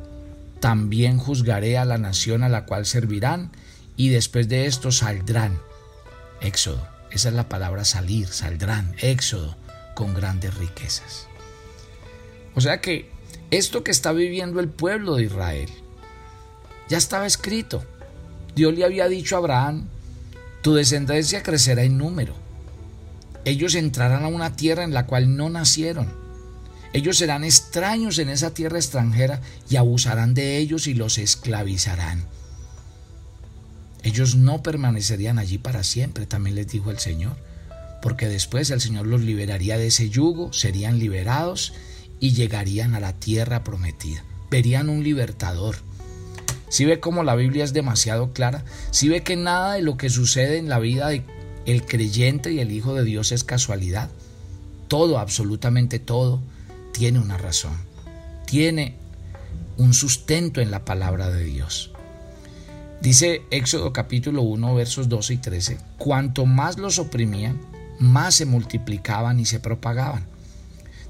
también 0.61 1.17
juzgaré 1.17 1.77
a 1.77 1.83
la 1.83 1.97
nación 1.97 2.41
a 2.41 2.49
la 2.49 2.65
cual 2.65 2.85
servirán 2.85 3.51
y 3.97 4.07
después 4.07 4.47
de 4.47 4.67
esto 4.67 4.93
saldrán. 4.93 5.59
Éxodo, 6.39 6.87
esa 7.11 7.27
es 7.27 7.35
la 7.35 7.49
palabra 7.49 7.83
salir, 7.83 8.27
saldrán, 8.27 8.95
éxodo, 8.99 9.57
con 9.95 10.13
grandes 10.13 10.55
riquezas. 10.55 11.27
O 12.55 12.61
sea 12.61 12.79
que 12.79 13.14
esto 13.57 13.83
que 13.83 13.91
está 13.91 14.11
viviendo 14.11 14.59
el 14.59 14.69
pueblo 14.69 15.15
de 15.15 15.23
Israel 15.23 15.69
ya 16.87 16.97
estaba 16.97 17.25
escrito. 17.25 17.83
Dios 18.55 18.73
le 18.75 18.85
había 18.85 19.07
dicho 19.07 19.35
a 19.35 19.39
Abraham, 19.39 19.87
tu 20.61 20.75
descendencia 20.75 21.43
crecerá 21.43 21.83
en 21.83 21.97
número. 21.97 22.35
Ellos 23.43 23.75
entrarán 23.75 24.23
a 24.23 24.27
una 24.27 24.55
tierra 24.55 24.83
en 24.83 24.93
la 24.93 25.05
cual 25.05 25.35
no 25.35 25.49
nacieron 25.49 26.25
ellos 26.95 27.17
serán 27.17 27.43
extraños 27.43 28.19
en 28.19 28.29
esa 28.29 28.53
tierra 28.53 28.77
extranjera 28.77 29.41
y 29.69 29.75
abusarán 29.75 30.33
de 30.33 30.59
ellos 30.59 30.87
y 30.87 30.93
los 30.93 31.17
esclavizarán. 31.17 32.23
Ellos 34.01 34.35
no 34.35 34.63
permanecerían 34.63 35.37
allí 35.37 35.57
para 35.57 35.83
siempre, 35.83 36.25
también 36.25 36.55
les 36.55 36.69
dijo 36.69 36.91
el 36.91 36.99
Señor, 36.99 37.35
porque 38.01 38.29
después 38.29 38.69
el 38.69 38.79
Señor 38.79 39.07
los 39.07 39.19
liberaría 39.19 39.77
de 39.77 39.87
ese 39.87 40.09
yugo, 40.09 40.53
serían 40.53 40.97
liberados 40.97 41.73
y 42.19 42.33
llegarían 42.33 42.95
a 42.95 42.99
la 42.99 43.13
tierra 43.13 43.63
prometida. 43.63 44.23
Verían 44.49 44.89
un 44.89 45.03
libertador. 45.03 45.77
Si 46.69 46.85
ve 46.85 46.99
cómo 46.99 47.23
la 47.23 47.35
Biblia 47.35 47.63
es 47.63 47.73
demasiado 47.73 48.33
clara, 48.33 48.63
si 48.91 49.09
ve 49.09 49.21
que 49.21 49.35
nada 49.35 49.73
de 49.73 49.81
lo 49.81 49.97
que 49.97 50.09
sucede 50.09 50.57
en 50.57 50.69
la 50.69 50.79
vida 50.79 51.09
del 51.09 51.85
creyente 51.85 52.51
y 52.51 52.59
el 52.59 52.71
Hijo 52.71 52.93
de 52.93 53.03
Dios 53.03 53.31
es 53.31 53.43
casualidad. 53.43 54.09
Todo, 54.87 55.19
absolutamente 55.19 55.99
todo, 55.99 56.41
tiene 56.91 57.19
una 57.19 57.37
razón, 57.37 57.73
tiene 58.45 58.95
un 59.77 59.93
sustento 59.93 60.61
en 60.61 60.71
la 60.71 60.85
palabra 60.85 61.29
de 61.29 61.43
Dios. 61.43 61.91
Dice 63.01 63.41
Éxodo 63.51 63.91
capítulo 63.93 64.41
1 64.41 64.73
versos 64.73 65.09
12 65.09 65.33
y 65.33 65.37
13, 65.37 65.77
cuanto 65.97 66.45
más 66.45 66.77
los 66.77 66.97
oprimían, 66.97 67.59
más 67.99 68.35
se 68.35 68.45
multiplicaban 68.45 69.39
y 69.39 69.45
se 69.45 69.59
propagaban. 69.59 70.25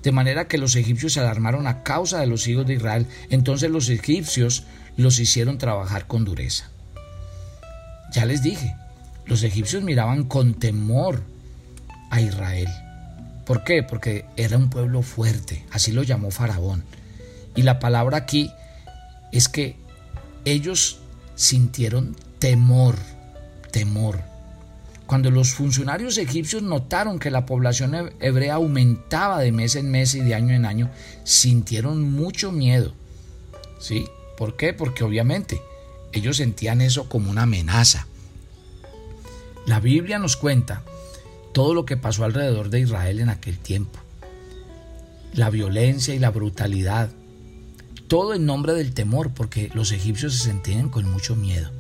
De 0.06 0.12
manera 0.12 0.48
que 0.48 0.60
los 0.60 0.76
egipcios 0.76 1.14
se 1.14 1.20
alarmaron 1.20 1.66
a 1.66 1.82
causa 1.82 2.20
de 2.20 2.28
los 2.28 2.48
hijos 2.48 2.68
de 2.68 2.76
Israel, 2.76 3.08
entonces 3.32 3.72
los 3.72 3.90
egipcios 3.90 4.64
los 4.98 5.18
hicieron 5.18 5.58
trabajar 5.58 6.06
con 6.06 6.26
dureza. 6.26 6.70
Ya 8.14 8.28
les 8.28 8.44
dije, 8.44 8.76
los 9.26 9.42
egipcios 9.42 9.82
miraban 9.82 10.26
con 10.26 10.54
temor 10.54 11.24
a 12.12 12.22
Israel. 12.22 12.68
¿Por 13.48 13.64
qué? 13.64 13.82
Porque 13.82 14.26
era 14.38 14.60
un 14.60 14.70
pueblo 14.70 15.02
fuerte, 15.02 15.66
así 15.72 15.92
lo 15.92 16.04
llamó 16.04 16.30
Faraón. 16.30 16.84
Y 17.56 17.64
la 17.64 17.80
palabra 17.80 18.18
aquí 18.18 18.52
es 19.32 19.48
que 19.48 19.76
ellos 20.46 21.00
sintieron 21.34 22.16
temor, 22.38 22.96
temor. 23.72 24.22
Cuando 25.08 25.30
los 25.30 25.54
funcionarios 25.54 26.18
egipcios 26.18 26.64
notaron 26.64 27.20
que 27.20 27.30
la 27.30 27.46
población 27.46 28.14
hebrea 28.20 28.56
aumentaba 28.56 29.40
de 29.40 29.52
mes 29.52 29.76
en 29.76 29.92
mes 29.92 30.16
y 30.16 30.22
de 30.22 30.34
año 30.34 30.56
en 30.56 30.66
año, 30.66 30.90
sintieron 31.24 32.02
mucho 32.12 32.52
miedo. 32.52 32.94
¿Sí? 33.80 34.08
¿Por 34.38 34.56
qué? 34.56 34.74
Porque 34.74 35.04
obviamente 35.04 35.62
ellos 36.12 36.38
sentían 36.38 36.82
eso 36.82 37.08
como 37.08 37.30
una 37.30 37.44
amenaza. 37.44 38.08
La 39.68 39.80
Biblia 39.80 40.18
nos 40.18 40.38
cuenta 40.38 40.84
todo 41.54 41.74
lo 41.74 41.86
que 41.86 41.98
pasó 41.98 42.24
alrededor 42.24 42.70
de 42.70 42.80
Israel 42.80 43.20
en 43.20 43.30
aquel 43.30 43.60
tiempo. 43.60 44.00
La 45.34 45.50
violencia 45.50 46.16
y 46.16 46.20
la 46.20 46.32
brutalidad. 46.32 47.10
Todo 48.08 48.34
en 48.34 48.46
nombre 48.46 48.74
del 48.74 48.94
temor, 48.94 49.34
porque 49.34 49.70
los 49.74 49.92
egipcios 49.92 50.36
se 50.36 50.46
sentían 50.46 50.90
con 50.90 51.10
mucho 51.10 51.36
miedo. 51.36 51.72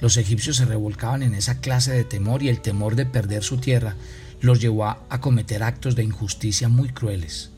Los 0.00 0.16
egipcios 0.16 0.56
se 0.56 0.64
revolcaban 0.64 1.22
en 1.22 1.34
esa 1.34 1.60
clase 1.60 1.92
de 1.92 2.04
temor 2.04 2.42
y 2.42 2.48
el 2.48 2.60
temor 2.60 2.96
de 2.96 3.06
perder 3.06 3.42
su 3.42 3.58
tierra 3.58 3.96
los 4.40 4.60
llevó 4.60 4.84
a, 4.84 5.20
cometer 5.20 5.62
actos 5.62 5.96
de 5.96 6.04
injusticia 6.04 6.68
muy 6.68 6.90
crueles. 6.90 7.50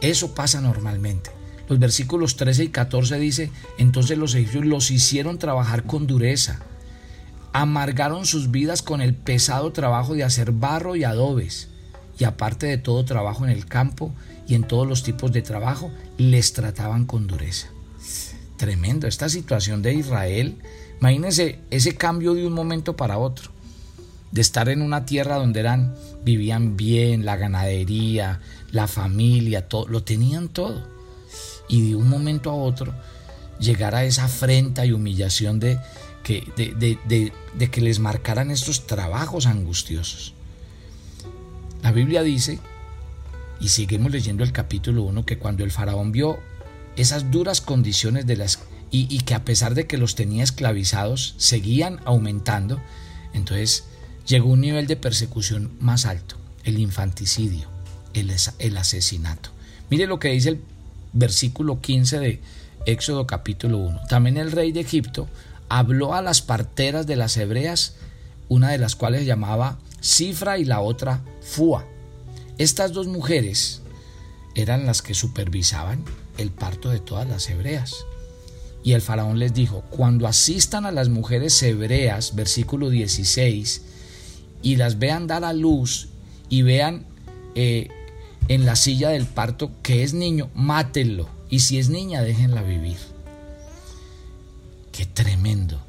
Eso 0.00 0.34
pasa 0.34 0.60
normalmente. 0.60 1.30
Los 1.68 1.78
versículos 1.78 2.36
13 2.36 2.64
y 2.64 2.68
14 2.68 3.18
dice, 3.18 3.50
entonces 3.78 4.18
los 4.18 4.34
egipcios 4.34 4.64
los 4.64 4.90
hicieron 4.90 5.38
trabajar 5.38 5.84
con 5.84 6.06
dureza, 6.06 6.60
amargaron 7.52 8.24
sus 8.24 8.50
vidas 8.50 8.82
con 8.82 9.00
el 9.00 9.14
pesado 9.14 9.72
trabajo 9.72 10.14
de 10.14 10.24
hacer 10.24 10.52
barro 10.52 10.96
y 10.96 11.04
adobes, 11.04 11.68
y 12.18 12.24
aparte 12.24 12.66
de 12.66 12.78
todo 12.78 13.04
trabajo 13.04 13.44
en 13.44 13.50
el 13.50 13.66
campo 13.66 14.12
y 14.46 14.54
en 14.54 14.64
todos 14.64 14.88
los 14.88 15.02
tipos 15.02 15.30
de 15.30 15.42
trabajo, 15.42 15.90
les 16.16 16.52
trataban 16.52 17.04
con 17.04 17.26
dureza. 17.26 17.68
Tremendo, 18.56 19.06
esta 19.06 19.28
situación 19.28 19.82
de 19.82 19.94
Israel, 19.94 20.56
imagínense 21.00 21.60
ese 21.70 21.96
cambio 21.96 22.34
de 22.34 22.46
un 22.46 22.52
momento 22.52 22.96
para 22.96 23.18
otro, 23.18 23.50
de 24.32 24.40
estar 24.40 24.68
en 24.68 24.82
una 24.82 25.06
tierra 25.06 25.36
donde 25.36 25.60
eran, 25.60 25.94
vivían 26.24 26.76
bien, 26.76 27.24
la 27.24 27.36
ganadería, 27.36 28.40
la 28.72 28.86
familia, 28.86 29.68
todo, 29.68 29.88
lo 29.88 30.02
tenían 30.02 30.48
todo. 30.48 30.86
Y 31.68 31.90
de 31.90 31.96
un 31.96 32.08
momento 32.08 32.50
a 32.50 32.54
otro 32.54 32.94
llegar 33.58 33.94
a 33.94 34.04
esa 34.04 34.24
afrenta 34.24 34.86
y 34.86 34.92
humillación 34.92 35.60
de, 35.60 35.78
de, 36.24 37.68
que 37.70 37.80
les 37.80 37.98
marcaran 37.98 38.50
estos 38.50 38.86
trabajos 38.86 39.46
angustiosos. 39.46 40.34
La 41.82 41.92
Biblia 41.92 42.22
dice, 42.22 42.58
y 43.60 43.68
seguimos 43.68 44.12
leyendo 44.12 44.44
el 44.44 44.52
capítulo 44.52 45.02
1, 45.04 45.24
que 45.24 45.38
cuando 45.38 45.64
el 45.64 45.70
faraón 45.70 46.12
vio 46.12 46.38
esas 46.96 47.30
duras 47.30 47.60
condiciones 47.60 48.26
de 48.26 48.36
las 48.36 48.58
y, 48.90 49.18
que 49.20 49.34
a 49.34 49.44
pesar 49.44 49.74
de 49.74 49.86
que 49.86 49.98
los 49.98 50.14
tenía 50.14 50.42
esclavizados, 50.42 51.34
seguían 51.36 52.00
aumentando, 52.04 52.80
entonces 53.34 53.84
llegó 54.26 54.50
un 54.50 54.60
nivel 54.60 54.86
de 54.86 54.96
persecución 54.96 55.72
más 55.80 56.06
alto, 56.06 56.36
el 56.64 56.78
infanticidio, 56.78 57.68
el, 58.14 58.32
el 58.58 58.76
asesinato. 58.76 59.50
Mire 59.90 60.06
lo 60.06 60.18
que 60.18 60.30
dice 60.30 60.50
el 60.50 60.60
versículo 61.12 61.80
15 61.80 62.18
de 62.18 62.40
Éxodo 62.86 63.26
capítulo 63.26 63.78
1. 63.78 64.00
También 64.08 64.36
el 64.36 64.52
rey 64.52 64.72
de 64.72 64.80
Egipto 64.80 65.28
habló 65.68 66.14
a 66.14 66.22
las 66.22 66.40
parteras 66.40 67.06
de 67.06 67.16
las 67.16 67.36
hebreas, 67.36 67.96
una 68.48 68.70
de 68.70 68.78
las 68.78 68.96
cuales 68.96 69.26
llamaba 69.26 69.78
Cifra 70.00 70.58
y 70.58 70.64
la 70.64 70.80
otra 70.80 71.22
Fua. 71.42 71.86
Estas 72.56 72.92
dos 72.92 73.06
mujeres 73.06 73.82
eran 74.54 74.86
las 74.86 75.02
que 75.02 75.14
supervisaban 75.14 76.02
el 76.38 76.50
parto 76.50 76.90
de 76.90 77.00
todas 77.00 77.28
las 77.28 77.48
hebreas. 77.48 77.94
Y 78.82 78.92
el 78.92 79.02
faraón 79.02 79.38
les 79.38 79.54
dijo, 79.54 79.82
cuando 79.90 80.26
asistan 80.26 80.86
a 80.86 80.92
las 80.92 81.08
mujeres 81.08 81.62
hebreas, 81.62 82.34
versículo 82.34 82.90
16, 82.90 83.82
y 84.62 84.76
las 84.76 84.98
vean 84.98 85.26
dar 85.26 85.44
a 85.44 85.52
luz 85.52 86.08
y 86.48 86.62
vean 86.62 87.04
eh, 87.54 87.88
en 88.48 88.64
la 88.64 88.76
silla 88.76 89.10
del 89.10 89.26
parto 89.26 89.70
que 89.82 90.02
es 90.02 90.14
niño, 90.14 90.50
mátenlo. 90.54 91.28
Y 91.50 91.60
si 91.60 91.78
es 91.78 91.88
niña, 91.88 92.22
déjenla 92.22 92.62
vivir. 92.62 92.98
Qué 94.92 95.06
tremendo. 95.06 95.80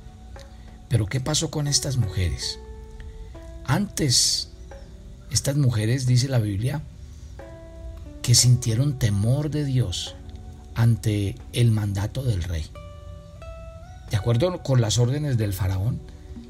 Pero 0.89 1.05
¿qué 1.05 1.19
pasó 1.19 1.51
con 1.51 1.67
estas 1.67 1.97
mujeres? 1.97 2.59
Antes, 3.65 4.49
estas 5.31 5.57
mujeres, 5.57 6.05
dice 6.05 6.27
la 6.27 6.39
Biblia, 6.39 6.81
que 8.21 8.35
sintieron 8.35 8.97
temor 8.97 9.49
de 9.49 9.65
Dios 9.65 10.15
ante 10.79 11.35
el 11.51 11.71
mandato 11.71 12.23
del 12.23 12.41
rey. 12.41 12.65
De 14.09 14.15
acuerdo 14.15 14.63
con 14.63 14.79
las 14.79 14.97
órdenes 14.97 15.37
del 15.37 15.51
faraón, 15.51 15.99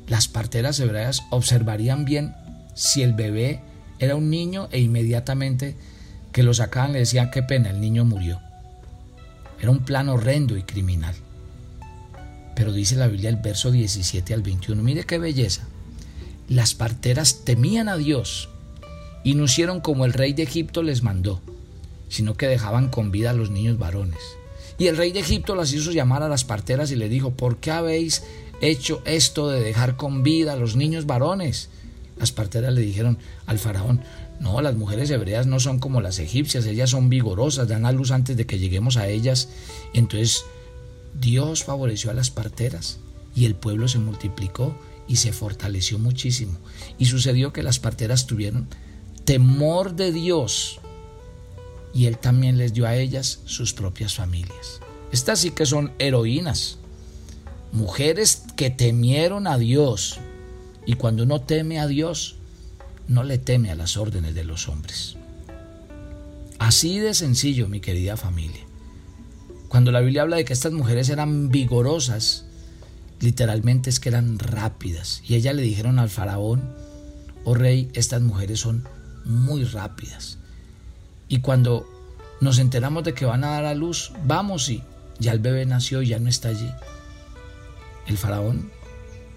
las 0.08 0.28
parteras 0.28 0.80
hebreas 0.80 1.24
observarían 1.32 2.06
bien 2.06 2.36
si 2.76 3.02
el 3.02 3.14
bebé 3.14 3.60
era 3.98 4.16
un 4.16 4.30
niño 4.30 4.70
e 4.72 4.80
inmediatamente 4.82 5.76
que 6.32 6.44
lo 6.44 6.54
sacaban 6.54 6.94
le 6.94 7.00
decían 7.00 7.32
qué 7.32 7.42
pena, 7.42 7.72
el 7.72 7.82
niño 7.82 8.06
murió. 8.06 8.40
Era 9.60 9.72
un 9.72 9.80
plan 9.80 10.10
horrendo 10.10 10.58
y 10.58 10.62
criminal. 10.62 11.16
Pero 12.56 12.72
dice 12.72 12.96
la 12.98 13.08
Biblia 13.08 13.32
el 13.32 13.38
verso 13.38 13.72
17 13.72 14.32
al 14.36 14.44
21, 14.44 14.84
mire 14.84 15.06
qué 15.06 15.18
belleza. 15.18 15.64
Las 16.48 16.76
parteras 16.76 17.46
temían 17.46 17.90
a 17.90 17.98
Dios 17.98 18.50
y 19.24 19.34
no 19.34 19.46
hicieron 19.46 19.82
como 19.82 20.06
el 20.06 20.14
rey 20.14 20.34
de 20.34 20.44
Egipto 20.44 20.84
les 20.84 21.02
mandó, 21.02 21.42
sino 22.10 22.36
que 22.36 22.48
dejaban 22.48 22.90
con 22.90 23.12
vida 23.12 23.30
a 23.30 23.34
los 23.34 23.50
niños 23.50 23.78
varones. 23.78 24.20
Y 24.78 24.88
el 24.88 24.98
rey 24.98 25.12
de 25.12 25.20
Egipto 25.20 25.56
las 25.56 25.74
hizo 25.74 25.92
llamar 25.92 26.24
a 26.24 26.30
las 26.30 26.44
parteras 26.44 26.92
y 26.92 26.96
le 26.96 27.10
dijo, 27.10 27.32
¿por 27.32 27.58
qué 27.58 27.72
habéis 27.72 28.24
hecho 28.62 29.02
esto 29.06 29.50
de 29.50 29.62
dejar 29.62 29.96
con 29.96 30.24
vida 30.24 30.54
a 30.54 30.58
los 30.58 30.76
niños 30.76 31.06
varones? 31.06 31.70
Las 32.18 32.32
parteras 32.32 32.74
le 32.74 32.82
dijeron 32.82 33.18
al 33.46 33.60
faraón, 33.60 34.02
no, 34.40 34.62
las 34.62 34.76
mujeres 34.76 35.10
hebreas 35.10 35.48
no 35.48 35.60
son 35.60 35.80
como 35.80 36.00
las 36.00 36.20
egipcias, 36.20 36.66
ellas 36.66 36.90
son 36.90 37.10
vigorosas, 37.10 37.68
dan 37.68 37.86
a 37.86 37.92
luz 37.92 38.12
antes 38.12 38.38
de 38.38 38.46
que 38.46 38.58
lleguemos 38.58 38.96
a 38.96 39.08
ellas. 39.08 39.50
Entonces 39.94 40.46
Dios 41.14 41.64
favoreció 41.64 42.10
a 42.10 42.14
las 42.14 42.32
parteras 42.32 43.00
y 43.36 43.46
el 43.46 43.56
pueblo 43.56 43.88
se 43.90 44.00
multiplicó 44.00 44.76
y 45.10 45.18
se 45.18 45.34
fortaleció 45.34 46.00
muchísimo. 46.00 46.58
Y 46.98 47.06
sucedió 47.06 47.52
que 47.52 47.64
las 47.64 47.80
parteras 47.80 48.28
tuvieron 48.28 48.68
temor 49.26 49.96
de 49.96 50.14
Dios 50.14 50.80
y 51.94 52.06
Él 52.06 52.18
también 52.18 52.58
les 52.58 52.74
dio 52.74 52.86
a 52.86 52.96
ellas 52.96 53.40
sus 53.46 53.74
propias 53.74 54.16
familias. 54.16 54.80
Estas 55.12 55.40
sí 55.40 55.52
que 55.52 55.66
son 55.66 55.92
heroínas, 56.00 56.78
mujeres 57.72 58.44
que 58.56 58.70
temieron 58.70 59.48
a 59.48 59.58
Dios. 59.58 60.20
Y 60.86 60.94
cuando 60.94 61.24
uno 61.24 61.42
teme 61.42 61.80
a 61.80 61.88
Dios, 61.88 62.38
no 63.08 63.24
le 63.24 63.38
teme 63.38 63.72
a 63.72 63.76
las 63.76 63.98
órdenes 63.98 64.36
de 64.36 64.44
los 64.44 64.68
hombres. 64.70 65.18
Así 66.60 67.00
de 67.00 67.14
sencillo, 67.14 67.68
mi 67.68 67.80
querida 67.80 68.18
familia. 68.18 68.62
Cuando 69.68 69.92
la 69.92 70.02
Biblia 70.02 70.24
habla 70.24 70.38
de 70.38 70.46
que 70.46 70.54
estas 70.54 70.74
mujeres 70.74 71.10
eran 71.10 71.50
vigorosas, 71.50 72.46
literalmente 73.20 73.90
es 73.90 74.00
que 74.00 74.10
eran 74.10 74.40
rápidas. 74.40 75.22
Y 75.28 75.36
ellas 75.36 75.56
le 75.56 75.62
dijeron 75.62 76.00
al 76.00 76.10
faraón, 76.10 76.74
oh 77.46 77.56
rey, 77.56 77.90
estas 77.94 78.22
mujeres 78.22 78.60
son 78.60 78.88
muy 79.26 79.64
rápidas. 79.64 80.40
Y 81.30 81.40
cuando 81.40 81.88
nos 82.42 82.60
enteramos 82.60 83.06
de 83.06 83.14
que 83.14 83.26
van 83.26 83.46
a 83.46 83.52
dar 83.52 83.66
a 83.66 83.76
luz, 83.76 84.12
vamos 84.26 84.68
y 84.70 84.84
ya 85.20 85.32
el 85.32 85.40
bebé 85.40 85.66
nació 85.66 86.02
y 86.02 86.08
ya 86.08 86.20
no 86.20 86.28
está 86.28 86.50
allí. 86.50 86.70
El 88.08 88.18
faraón 88.18 88.72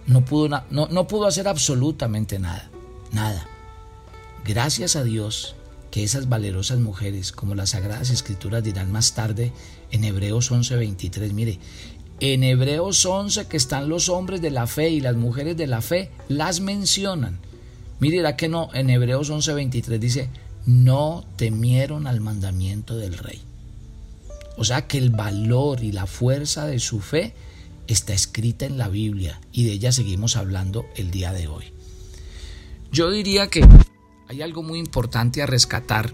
no 0.07 0.25
pudo, 0.25 0.65
no, 0.71 0.89
no 0.89 1.07
pudo 1.07 1.27
hacer 1.27 1.47
absolutamente 1.47 2.39
nada, 2.39 2.71
nada. 3.13 3.47
Gracias 4.45 4.97
a 4.97 5.05
Dios, 5.05 5.55
que 5.93 6.03
esas 6.03 6.29
valerosas 6.29 6.79
mujeres, 6.79 7.33
como 7.33 7.55
las 7.55 7.71
Sagradas 7.71 8.11
Escrituras 8.11 8.65
dirán 8.65 8.91
más 8.91 9.13
tarde 9.13 9.53
en 9.91 10.05
Hebreos 10.05 10.51
11:23, 10.51 11.33
mire, 11.33 11.59
en 12.19 12.43
Hebreos 12.43 13.05
11 13.05 13.47
que 13.47 13.59
están 13.59 13.89
los 13.89 14.09
hombres 14.09 14.41
de 14.41 14.51
la 14.51 14.67
fe 14.67 14.89
y 14.89 15.01
las 15.01 15.17
mujeres 15.17 15.57
de 15.57 15.67
la 15.67 15.83
fe, 15.83 16.11
las 16.29 16.61
mencionan. 16.61 17.39
Mire, 18.01 18.37
que 18.37 18.49
no? 18.49 18.71
En 18.73 18.89
Hebreos 18.89 19.31
11:23 19.31 19.99
dice, 19.99 20.31
no 20.67 21.25
temieron 21.37 22.07
al 22.07 22.21
mandamiento 22.21 22.97
del 22.97 23.19
rey. 23.19 23.43
O 24.57 24.65
sea 24.65 24.87
que 24.87 24.99
el 24.99 25.11
valor 25.11 25.83
y 25.83 25.93
la 25.93 26.07
fuerza 26.07 26.67
de 26.67 26.79
su 26.79 27.01
fe 27.01 27.35
está 27.87 28.13
escrita 28.13 28.67
en 28.67 28.79
la 28.79 28.89
Biblia 28.89 29.41
y 29.53 29.65
de 29.65 29.73
ella 29.73 29.93
seguimos 29.93 30.37
hablando 30.37 30.87
el 30.97 31.11
día 31.11 31.33
de 31.33 31.49
hoy. 31.49 31.65
Yo 32.93 33.11
diría 33.11 33.49
que 33.49 33.67
hay 34.29 34.43
algo 34.43 34.63
muy 34.63 34.79
importante 34.79 35.43
a 35.43 35.47
rescatar 35.47 36.13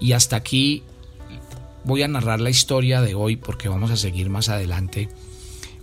y 0.00 0.12
hasta 0.12 0.36
aquí 0.36 0.82
voy 1.84 2.02
a 2.02 2.08
narrar 2.08 2.40
la 2.40 2.50
historia 2.50 3.00
de 3.00 3.14
hoy 3.14 3.36
porque 3.36 3.68
vamos 3.68 3.90
a 3.90 3.96
seguir 3.96 4.28
más 4.28 4.48
adelante, 4.48 5.08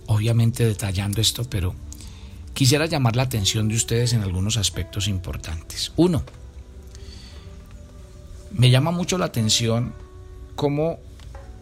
obviamente 0.06 0.64
detallando 0.64 1.20
esto, 1.20 1.44
pero 1.48 1.74
quisiera 2.54 2.86
llamar 2.86 3.16
la 3.16 3.24
atención 3.24 3.68
de 3.68 3.76
ustedes 3.76 4.12
en 4.12 4.22
algunos 4.22 4.56
aspectos 4.56 5.08
importantes. 5.08 5.92
Uno, 5.96 6.22
me 8.52 8.70
llama 8.70 8.90
mucho 8.90 9.18
la 9.18 9.26
atención 9.26 9.92
cómo 10.54 10.98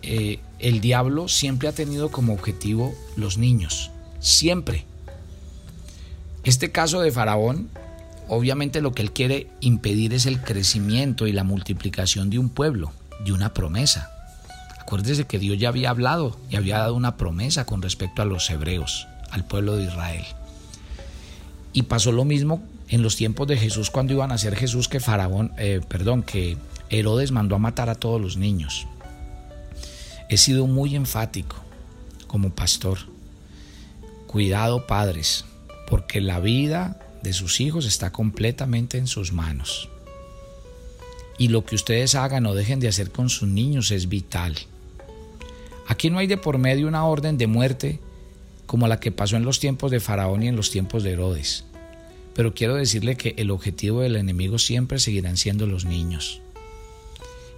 eh, 0.03 0.39
el 0.59 0.81
diablo 0.81 1.29
siempre 1.29 1.69
ha 1.69 1.73
tenido 1.73 2.11
como 2.11 2.33
objetivo 2.35 2.95
los 3.17 3.39
niños, 3.39 3.91
siempre. 4.21 4.85
Este 6.45 6.71
caso 6.71 7.01
de 7.01 7.11
Faraón 7.11 7.71
Obviamente 8.29 8.81
lo 8.81 8.93
que 8.93 9.03
él 9.03 9.13
quiere 9.13 9.49
impedir 9.61 10.15
es 10.15 10.27
el 10.27 10.41
crecimiento 10.41 11.27
y 11.27 11.33
la 11.33 11.45
multiplicación 11.45 12.31
de 12.31 12.39
un 12.39 12.49
pueblo, 12.49 12.93
de 13.25 13.33
una 13.33 13.53
promesa. 13.53 14.11
Acuérdese 14.81 15.27
que 15.27 15.39
Dios 15.39 15.59
ya 15.59 15.69
había 15.69 15.91
hablado 15.91 16.39
y 16.49 16.57
había 16.57 16.79
dado 16.79 16.95
una 16.95 17.17
promesa 17.17 17.67
con 17.67 17.83
respecto 17.83 18.23
a 18.23 18.25
los 18.25 18.49
hebreos, 18.49 19.07
al 19.31 19.45
pueblo 19.45 19.77
de 19.77 19.85
Israel. 19.85 20.25
Y 21.73 21.83
pasó 21.83 22.13
lo 22.13 22.25
mismo 22.25 22.63
en 22.89 23.03
los 23.03 23.17
tiempos 23.17 23.47
de 23.47 23.59
Jesús 23.59 23.91
cuando 23.91 24.15
iban 24.15 24.33
a 24.33 24.39
ser 24.39 24.57
Jesús 24.57 24.89
que 24.89 25.01
Faraón, 25.01 25.53
eh, 25.59 25.81
perdón, 25.87 26.23
que 26.23 26.57
Herodes 26.99 27.33
mandó 27.33 27.57
a 27.57 27.59
matar 27.59 27.91
a 27.91 27.95
todos 27.95 28.21
los 28.21 28.37
niños. 28.37 28.87
He 30.29 30.37
sido 30.37 30.67
muy 30.67 30.97
enfático 30.97 31.57
como 32.27 32.55
pastor. 32.55 32.99
Cuidado 34.27 34.87
padres, 34.87 35.45
porque 35.89 36.21
la 36.21 36.41
vida 36.41 37.01
de 37.23 37.33
sus 37.33 37.61
hijos 37.61 37.87
está 37.87 38.11
completamente 38.11 38.99
en 38.99 39.07
sus 39.07 39.33
manos. 39.33 39.89
Y 41.39 41.49
lo 41.49 41.65
que 41.65 41.75
ustedes 41.75 42.15
hagan 42.15 42.47
o 42.47 42.55
dejen 42.55 42.81
de 42.81 42.89
hacer 42.89 43.11
con 43.11 43.29
sus 43.29 43.49
niños 43.49 43.91
es 43.91 44.09
vital. 44.09 44.57
Aquí 45.87 46.11
no 46.11 46.19
hay 46.19 46.27
de 46.27 46.37
por 46.37 46.59
medio 46.59 46.89
una 46.89 47.05
orden 47.05 47.39
de 47.39 47.47
muerte 47.47 48.01
como 48.67 48.89
la 48.89 49.01
que 49.01 49.13
pasó 49.13 49.37
en 49.37 49.45
los 49.45 49.61
tiempos 49.61 49.91
de 49.91 50.01
Faraón 50.01 50.43
y 50.43 50.49
en 50.49 50.57
los 50.57 50.71
tiempos 50.71 51.03
de 51.03 51.13
Herodes. 51.13 51.65
Pero 52.35 52.55
quiero 52.55 52.75
decirle 52.75 53.17
que 53.17 53.35
el 53.37 53.51
objetivo 53.51 54.01
del 54.01 54.17
enemigo 54.17 54.59
siempre 54.59 54.99
seguirán 54.99 55.37
siendo 55.37 55.67
los 55.67 55.85
niños. 55.85 56.41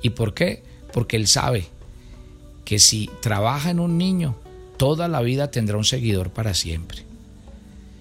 ¿Y 0.03 0.11
por 0.11 0.35
qué? 0.35 0.63
Porque 0.93 1.17
él 1.17 1.27
sabe 1.27 1.69
que 2.65 2.79
si 2.79 3.11
trabaja 3.21 3.71
en 3.71 3.81
un 3.81 3.99
niño, 3.99 4.37
toda 4.77 5.09
la 5.09 5.23
vida 5.23 5.51
tendrá 5.51 5.77
un 5.77 5.85
seguidor 5.85 6.31
para 6.31 6.55
siempre. 6.55 7.05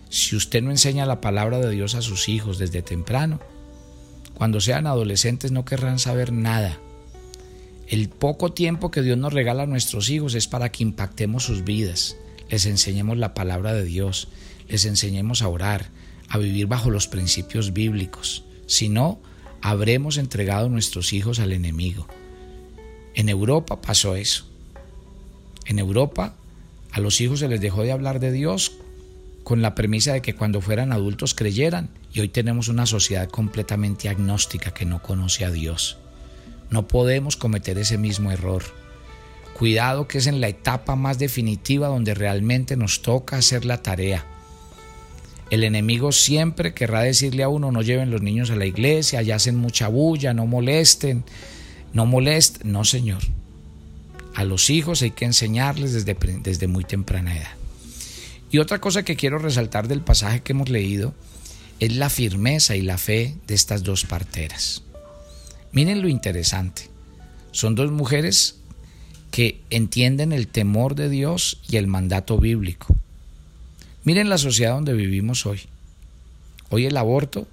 Si 0.10 0.36
usted 0.36 0.62
no 0.62 0.72
enseña 0.72 1.06
la 1.06 1.22
palabra 1.22 1.60
de 1.60 1.72
Dios 1.72 1.96
a 1.96 2.02
sus 2.02 2.30
hijos 2.30 2.58
desde 2.58 2.82
temprano, 2.82 3.40
cuando 4.34 4.60
sean 4.62 4.88
adolescentes 4.88 5.52
no 5.52 5.66
querrán 5.66 6.00
saber 6.00 6.32
nada. 6.32 6.78
El 7.88 8.10
poco 8.10 8.52
tiempo 8.52 8.92
que 8.92 9.02
Dios 9.02 9.18
nos 9.18 9.34
regala 9.34 9.64
a 9.64 9.68
nuestros 9.68 10.10
hijos 10.10 10.36
es 10.36 10.48
para 10.48 10.72
que 10.72 10.84
impactemos 10.84 11.44
sus 11.44 11.64
vidas, 11.64 12.18
les 12.50 12.66
enseñemos 12.66 13.18
la 13.18 13.34
palabra 13.34 13.74
de 13.74 13.84
Dios, 13.84 14.28
les 14.68 14.86
enseñemos 14.86 15.42
a 15.42 15.48
orar, 15.48 15.90
a 16.28 16.38
vivir 16.38 16.68
bajo 16.68 16.90
los 16.90 17.08
principios 17.08 17.74
bíblicos. 17.74 18.44
Si 18.66 18.90
no, 18.90 19.20
habremos 19.66 20.18
entregado 20.18 20.70
nuestros 20.70 21.12
hijos 21.12 21.40
al 21.40 21.52
enemigo. 21.52 22.06
En 23.16 23.30
Europa 23.30 23.82
pasó 23.82 24.16
eso. 24.16 24.46
En 25.66 25.80
Europa 25.80 26.36
a 26.92 27.00
los 27.00 27.20
hijos 27.20 27.40
se 27.40 27.48
les 27.48 27.62
dejó 27.62 27.82
de 27.82 27.92
hablar 27.92 28.20
de 28.20 28.32
Dios 28.32 28.74
con 29.44 29.64
la 29.64 29.74
premisa 29.74 30.14
de 30.14 30.22
que 30.22 30.36
cuando 30.36 30.62
fueran 30.62 30.94
adultos 30.94 31.34
creyeran 31.34 31.90
y 32.14 32.20
hoy 32.20 32.30
tenemos 32.30 32.68
una 32.68 32.86
sociedad 32.86 33.28
completamente 33.28 34.08
agnóstica 34.08 34.72
que 34.72 34.86
no 34.86 35.02
conoce 35.02 35.46
a 35.46 35.52
Dios. 35.52 35.98
No 36.70 36.88
podemos 36.88 37.36
cometer 37.36 37.80
ese 37.80 37.98
mismo 37.98 38.32
error. 38.32 38.62
Cuidado 39.58 40.08
que 40.08 40.20
es 40.20 40.28
en 40.28 40.42
la 40.42 40.48
etapa 40.48 40.96
más 40.96 41.18
definitiva 41.18 41.88
donde 41.88 42.14
realmente 42.14 42.78
nos 42.78 43.02
toca 43.02 43.38
hacer 43.38 43.66
la 43.66 43.82
tarea. 43.82 44.28
El 45.56 45.64
enemigo 45.64 46.12
siempre 46.12 46.74
querrá 46.74 47.00
decirle 47.00 47.42
a 47.42 47.48
uno 47.48 47.72
no 47.72 47.82
lleven 47.82 48.12
los 48.12 48.22
niños 48.22 48.52
a 48.52 48.58
la 48.58 48.66
iglesia, 48.66 49.20
allá 49.20 49.38
hacen 49.38 49.56
mucha 49.56 49.88
bulla, 49.88 50.34
no 50.34 50.46
molesten, 50.46 51.24
no 51.94 52.06
molesten. 52.06 52.74
No, 52.74 52.84
Señor. 52.84 53.22
A 54.34 54.44
los 54.44 54.70
hijos 54.70 55.02
hay 55.02 55.12
que 55.12 55.24
enseñarles 55.24 55.94
desde, 55.94 56.14
desde 56.44 56.68
muy 56.68 56.84
temprana 56.84 57.38
edad. 57.38 57.54
Y 58.52 58.58
otra 58.58 58.82
cosa 58.82 59.04
que 59.04 59.16
quiero 59.16 59.38
resaltar 59.38 59.88
del 59.88 60.02
pasaje 60.02 60.42
que 60.42 60.52
hemos 60.52 60.68
leído 60.68 61.14
es 61.80 61.96
la 61.96 62.10
firmeza 62.10 62.76
y 62.76 62.82
la 62.82 62.98
fe 62.98 63.36
de 63.48 63.56
estas 63.56 63.84
dos 63.84 64.04
parteras. 64.04 64.84
Miren 65.72 66.02
lo 66.02 66.10
interesante. 66.10 66.90
Son 67.52 67.76
dos 67.76 67.92
mujeres 67.92 68.58
que 69.32 69.62
entienden 69.70 70.34
el 70.34 70.50
temor 70.50 70.96
de 70.96 71.08
Dios 71.08 71.62
y 71.70 71.78
el 71.78 71.88
mandato 71.88 72.40
bíblico. 72.40 72.94
Miren 74.06 74.30
la 74.30 74.38
sociedad 74.38 74.74
donde 74.74 74.94
vivimos 74.94 75.46
hoy. 75.46 75.62
Hoy 76.70 76.86
el 76.86 76.96
aborto 76.96 77.48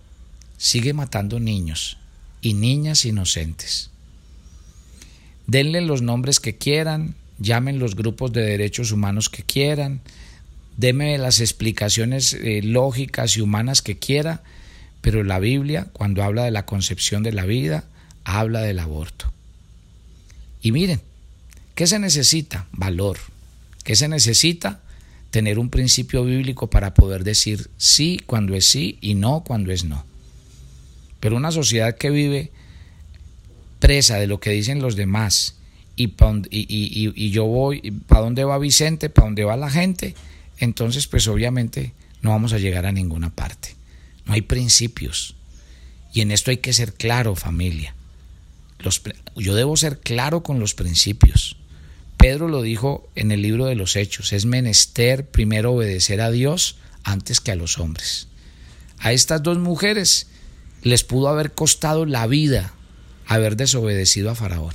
sigue 0.57 0.93
matando 0.93 1.41
niños 1.41 1.99
y 2.41 2.55
niñas 2.55 3.05
inocentes. 3.05 3.91
Denle 5.49 5.81
los 5.81 6.03
nombres 6.03 6.38
que 6.38 6.57
quieran, 6.57 7.17
llamen 7.38 7.81
los 7.81 7.97
grupos 7.97 8.33
de 8.33 8.43
derechos 8.43 8.93
humanos 8.93 9.29
que 9.29 9.43
quieran, 9.43 10.01
Deme 10.77 11.19
las 11.19 11.41
explicaciones 11.41 12.33
eh, 12.33 12.61
lógicas 12.62 13.37
y 13.37 13.41
humanas 13.41 13.83
que 13.83 13.99
quiera, 13.99 14.43
pero 15.01 15.23
la 15.23 15.38
Biblia, 15.38 15.88
cuando 15.93 16.23
habla 16.23 16.45
de 16.45 16.51
la 16.51 16.65
concepción 16.65 17.23
de 17.23 17.33
la 17.33 17.45
vida, 17.45 17.85
habla 18.25 18.61
del 18.62 18.79
aborto. 18.79 19.31
Y 20.62 20.73
miren, 20.73 21.01
¿qué 21.75 21.87
se 21.87 21.99
necesita? 21.99 22.67
Valor. 22.73 23.19
¿Qué 23.85 23.97
se 23.97 24.09
necesita? 24.09 24.81
Tener 25.33 25.59
un 25.59 25.68
principio 25.68 26.25
bíblico 26.25 26.71
para 26.71 26.95
poder 26.95 27.25
decir 27.25 27.68
sí 27.77 28.21
cuando 28.25 28.55
es 28.55 28.66
sí 28.66 28.99
y 29.01 29.14
no 29.14 29.42
cuando 29.45 29.73
es 29.73 29.83
no. 29.83 30.07
Pero 31.18 31.37
una 31.37 31.51
sociedad 31.51 31.97
que 31.97 32.11
vive 32.11 32.53
presa 33.81 34.18
de 34.18 34.29
lo 34.29 34.38
que 34.38 34.51
dicen 34.51 34.81
los 34.81 34.95
demás 34.95 35.57
y, 35.97 36.05
y, 36.51 37.12
y 37.16 37.31
yo 37.31 37.47
voy, 37.47 37.90
¿para 38.07 38.21
dónde 38.21 38.45
va 38.45 38.59
Vicente? 38.59 39.11
¿Para 39.11 39.27
dónde 39.27 39.42
va 39.42 39.57
la 39.57 39.71
gente? 39.71 40.14
entonces 40.62 41.09
pues 41.09 41.27
obviamente 41.27 41.92
no 42.21 42.31
vamos 42.31 42.53
a 42.53 42.59
llegar 42.59 42.87
a 42.87 42.92
ninguna 42.92 43.31
parte. 43.31 43.75
No 44.27 44.33
hay 44.35 44.42
principios. 44.42 45.35
Y 46.14 46.21
en 46.21 46.31
esto 46.31 46.53
hay 46.53 46.59
que 46.59 46.73
ser 46.73 46.95
claro, 46.95 47.35
familia. 47.35 47.97
Yo 49.35 49.55
debo 49.57 49.77
ser 49.77 49.99
claro 49.99 50.45
con 50.45 50.61
los 50.61 50.75
principios. 50.75 51.57
Pedro 52.16 52.48
lo 52.48 52.62
dijo 52.62 53.09
en 53.14 53.33
el 53.33 53.42
libro 53.42 53.66
de 53.66 53.75
los 53.75 53.96
Hechos, 53.96 54.33
es 54.33 54.44
menester 54.44 55.27
primero 55.27 55.72
obedecer 55.72 56.20
a 56.20 56.31
Dios 56.31 56.77
antes 57.05 57.40
que 57.40 57.53
a 57.53 57.57
los 57.57 57.79
hombres. 57.79 58.29
A 58.98 59.12
estas 59.12 59.42
dos 59.42 59.59
mujeres 59.59 60.29
les 60.83 61.05
pudo 61.05 61.29
haber 61.29 61.53
costado 61.53 62.07
la 62.07 62.27
vida 62.27 62.75
haber 63.27 63.57
desobedecido 63.57 64.31
a 64.31 64.35
Faraón. 64.35 64.75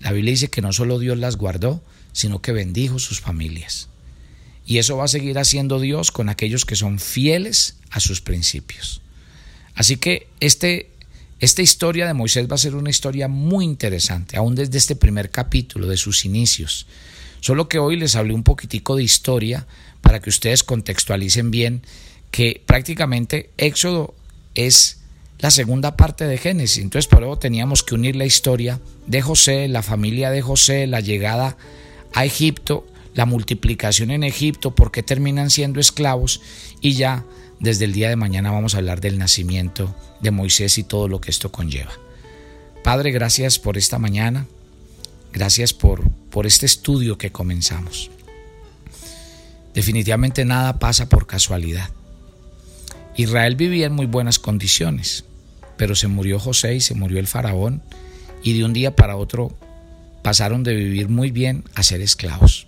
La 0.00 0.12
Biblia 0.12 0.32
dice 0.32 0.50
que 0.50 0.62
no 0.62 0.72
solo 0.72 0.98
Dios 0.98 1.18
las 1.18 1.36
guardó, 1.36 1.82
sino 2.12 2.42
que 2.42 2.52
bendijo 2.52 2.98
sus 2.98 3.20
familias. 3.20 3.88
Y 4.66 4.78
eso 4.78 4.96
va 4.96 5.04
a 5.04 5.08
seguir 5.08 5.38
haciendo 5.38 5.80
Dios 5.80 6.10
con 6.10 6.28
aquellos 6.28 6.64
que 6.64 6.76
son 6.76 6.98
fieles 6.98 7.76
a 7.90 8.00
sus 8.00 8.20
principios. 8.20 9.00
Así 9.74 9.96
que 9.96 10.28
este, 10.40 10.90
esta 11.40 11.62
historia 11.62 12.06
de 12.06 12.14
Moisés 12.14 12.48
va 12.50 12.54
a 12.54 12.58
ser 12.58 12.74
una 12.74 12.90
historia 12.90 13.28
muy 13.28 13.64
interesante, 13.64 14.36
aún 14.36 14.54
desde 14.54 14.78
este 14.78 14.96
primer 14.96 15.30
capítulo, 15.30 15.88
de 15.88 15.96
sus 15.96 16.24
inicios. 16.24 16.86
Solo 17.40 17.68
que 17.68 17.78
hoy 17.78 17.96
les 17.96 18.14
hablé 18.16 18.34
un 18.34 18.42
poquitico 18.42 18.96
de 18.96 19.02
historia 19.02 19.66
para 20.02 20.20
que 20.20 20.30
ustedes 20.30 20.62
contextualicen 20.62 21.50
bien 21.50 21.82
que 22.30 22.62
prácticamente 22.64 23.50
Éxodo 23.56 24.14
es 24.54 24.98
la 25.38 25.50
segunda 25.50 25.96
parte 25.96 26.26
de 26.26 26.36
Génesis. 26.36 26.82
Entonces 26.82 27.08
por 27.08 27.22
eso 27.22 27.38
teníamos 27.38 27.82
que 27.82 27.94
unir 27.94 28.16
la 28.16 28.26
historia 28.26 28.78
de 29.06 29.22
José, 29.22 29.68
la 29.68 29.82
familia 29.82 30.30
de 30.30 30.42
José, 30.42 30.86
la 30.86 31.00
llegada 31.00 31.56
a 32.12 32.24
Egipto 32.24 32.86
la 33.14 33.26
multiplicación 33.26 34.10
en 34.10 34.24
Egipto, 34.24 34.74
por 34.74 34.92
qué 34.92 35.02
terminan 35.02 35.50
siendo 35.50 35.80
esclavos 35.80 36.40
y 36.80 36.92
ya 36.92 37.24
desde 37.60 37.84
el 37.84 37.92
día 37.92 38.08
de 38.08 38.16
mañana 38.16 38.50
vamos 38.50 38.74
a 38.74 38.78
hablar 38.78 39.00
del 39.00 39.18
nacimiento 39.18 39.94
de 40.20 40.30
Moisés 40.30 40.78
y 40.78 40.82
todo 40.82 41.08
lo 41.08 41.20
que 41.20 41.30
esto 41.30 41.52
conlleva. 41.52 41.92
Padre, 42.82 43.12
gracias 43.12 43.58
por 43.58 43.76
esta 43.76 43.98
mañana, 43.98 44.46
gracias 45.32 45.74
por, 45.74 46.10
por 46.30 46.46
este 46.46 46.66
estudio 46.66 47.18
que 47.18 47.30
comenzamos. 47.30 48.10
Definitivamente 49.74 50.44
nada 50.44 50.78
pasa 50.78 51.08
por 51.08 51.26
casualidad. 51.26 51.90
Israel 53.16 53.56
vivía 53.56 53.86
en 53.86 53.92
muy 53.92 54.06
buenas 54.06 54.38
condiciones, 54.38 55.24
pero 55.76 55.94
se 55.94 56.08
murió 56.08 56.38
José 56.38 56.74
y 56.74 56.80
se 56.80 56.94
murió 56.94 57.20
el 57.20 57.26
faraón 57.26 57.82
y 58.42 58.58
de 58.58 58.64
un 58.64 58.72
día 58.72 58.96
para 58.96 59.16
otro 59.16 59.54
pasaron 60.22 60.64
de 60.64 60.74
vivir 60.74 61.08
muy 61.08 61.30
bien 61.30 61.64
a 61.74 61.82
ser 61.82 62.00
esclavos 62.00 62.66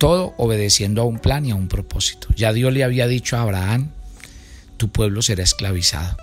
todo 0.00 0.32
obedeciendo 0.38 1.02
a 1.02 1.04
un 1.04 1.18
plan 1.18 1.44
y 1.44 1.50
a 1.50 1.54
un 1.54 1.68
propósito. 1.68 2.28
Ya 2.34 2.54
Dios 2.54 2.72
le 2.72 2.84
había 2.84 3.06
dicho 3.06 3.36
a 3.36 3.42
Abraham, 3.42 3.90
tu 4.80 4.88
pueblo 4.88 5.20
será 5.20 5.42
esclavizado. 5.42 6.16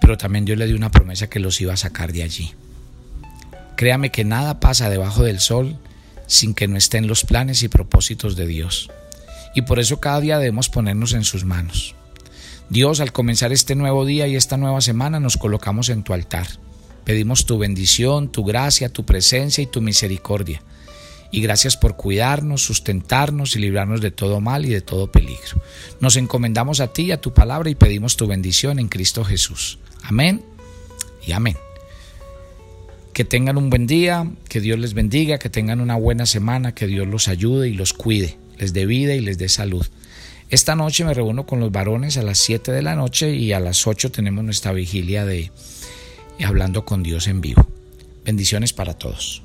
Pero 0.00 0.16
también 0.16 0.44
Dios 0.44 0.56
le 0.56 0.66
dio 0.66 0.76
una 0.76 0.92
promesa 0.92 1.28
que 1.28 1.40
los 1.40 1.60
iba 1.60 1.72
a 1.72 1.76
sacar 1.76 2.12
de 2.12 2.22
allí. 2.22 2.54
Créame 3.74 4.12
que 4.12 4.24
nada 4.24 4.60
pasa 4.60 4.88
debajo 4.88 5.24
del 5.24 5.40
sol 5.40 5.76
sin 6.28 6.54
que 6.54 6.68
no 6.68 6.76
estén 6.76 7.08
los 7.08 7.24
planes 7.24 7.64
y 7.64 7.68
propósitos 7.68 8.36
de 8.36 8.46
Dios. 8.46 8.92
Y 9.56 9.62
por 9.62 9.80
eso 9.80 9.98
cada 9.98 10.20
día 10.20 10.38
debemos 10.38 10.68
ponernos 10.68 11.14
en 11.14 11.24
sus 11.24 11.44
manos. 11.44 11.96
Dios, 12.70 13.00
al 13.00 13.10
comenzar 13.10 13.50
este 13.50 13.74
nuevo 13.74 14.06
día 14.06 14.28
y 14.28 14.36
esta 14.36 14.56
nueva 14.56 14.80
semana, 14.80 15.18
nos 15.18 15.36
colocamos 15.36 15.88
en 15.88 16.04
tu 16.04 16.12
altar. 16.12 16.46
Pedimos 17.04 17.44
tu 17.44 17.58
bendición, 17.58 18.30
tu 18.30 18.44
gracia, 18.44 18.88
tu 18.92 19.04
presencia 19.04 19.64
y 19.64 19.66
tu 19.66 19.80
misericordia 19.80 20.62
y 21.30 21.40
gracias 21.40 21.76
por 21.76 21.96
cuidarnos, 21.96 22.62
sustentarnos 22.62 23.54
y 23.54 23.58
librarnos 23.58 24.00
de 24.00 24.10
todo 24.10 24.40
mal 24.40 24.64
y 24.64 24.70
de 24.70 24.80
todo 24.80 25.10
peligro. 25.10 25.60
Nos 26.00 26.16
encomendamos 26.16 26.80
a 26.80 26.92
ti 26.92 27.04
y 27.04 27.12
a 27.12 27.20
tu 27.20 27.34
palabra 27.34 27.70
y 27.70 27.74
pedimos 27.74 28.16
tu 28.16 28.26
bendición 28.26 28.78
en 28.78 28.88
Cristo 28.88 29.24
Jesús. 29.24 29.78
Amén 30.02 30.42
y 31.26 31.32
amén. 31.32 31.56
Que 33.12 33.24
tengan 33.24 33.58
un 33.58 33.68
buen 33.68 33.86
día, 33.86 34.30
que 34.48 34.60
Dios 34.60 34.78
les 34.78 34.94
bendiga, 34.94 35.38
que 35.38 35.50
tengan 35.50 35.80
una 35.80 35.96
buena 35.96 36.24
semana, 36.24 36.74
que 36.74 36.86
Dios 36.86 37.06
los 37.06 37.28
ayude 37.28 37.68
y 37.68 37.74
los 37.74 37.92
cuide, 37.92 38.38
les 38.58 38.72
dé 38.72 38.86
vida 38.86 39.14
y 39.14 39.20
les 39.20 39.38
dé 39.38 39.48
salud. 39.48 39.86
Esta 40.50 40.74
noche 40.74 41.04
me 41.04 41.12
reúno 41.12 41.44
con 41.44 41.60
los 41.60 41.70
varones 41.70 42.16
a 42.16 42.22
las 42.22 42.38
7 42.38 42.72
de 42.72 42.80
la 42.80 42.94
noche 42.94 43.34
y 43.34 43.52
a 43.52 43.60
las 43.60 43.86
8 43.86 44.12
tenemos 44.12 44.44
nuestra 44.44 44.72
vigilia 44.72 45.26
de 45.26 45.50
Hablando 46.42 46.84
con 46.84 47.02
Dios 47.02 47.26
en 47.26 47.40
vivo. 47.40 47.68
Bendiciones 48.24 48.72
para 48.72 48.94
todos. 48.94 49.42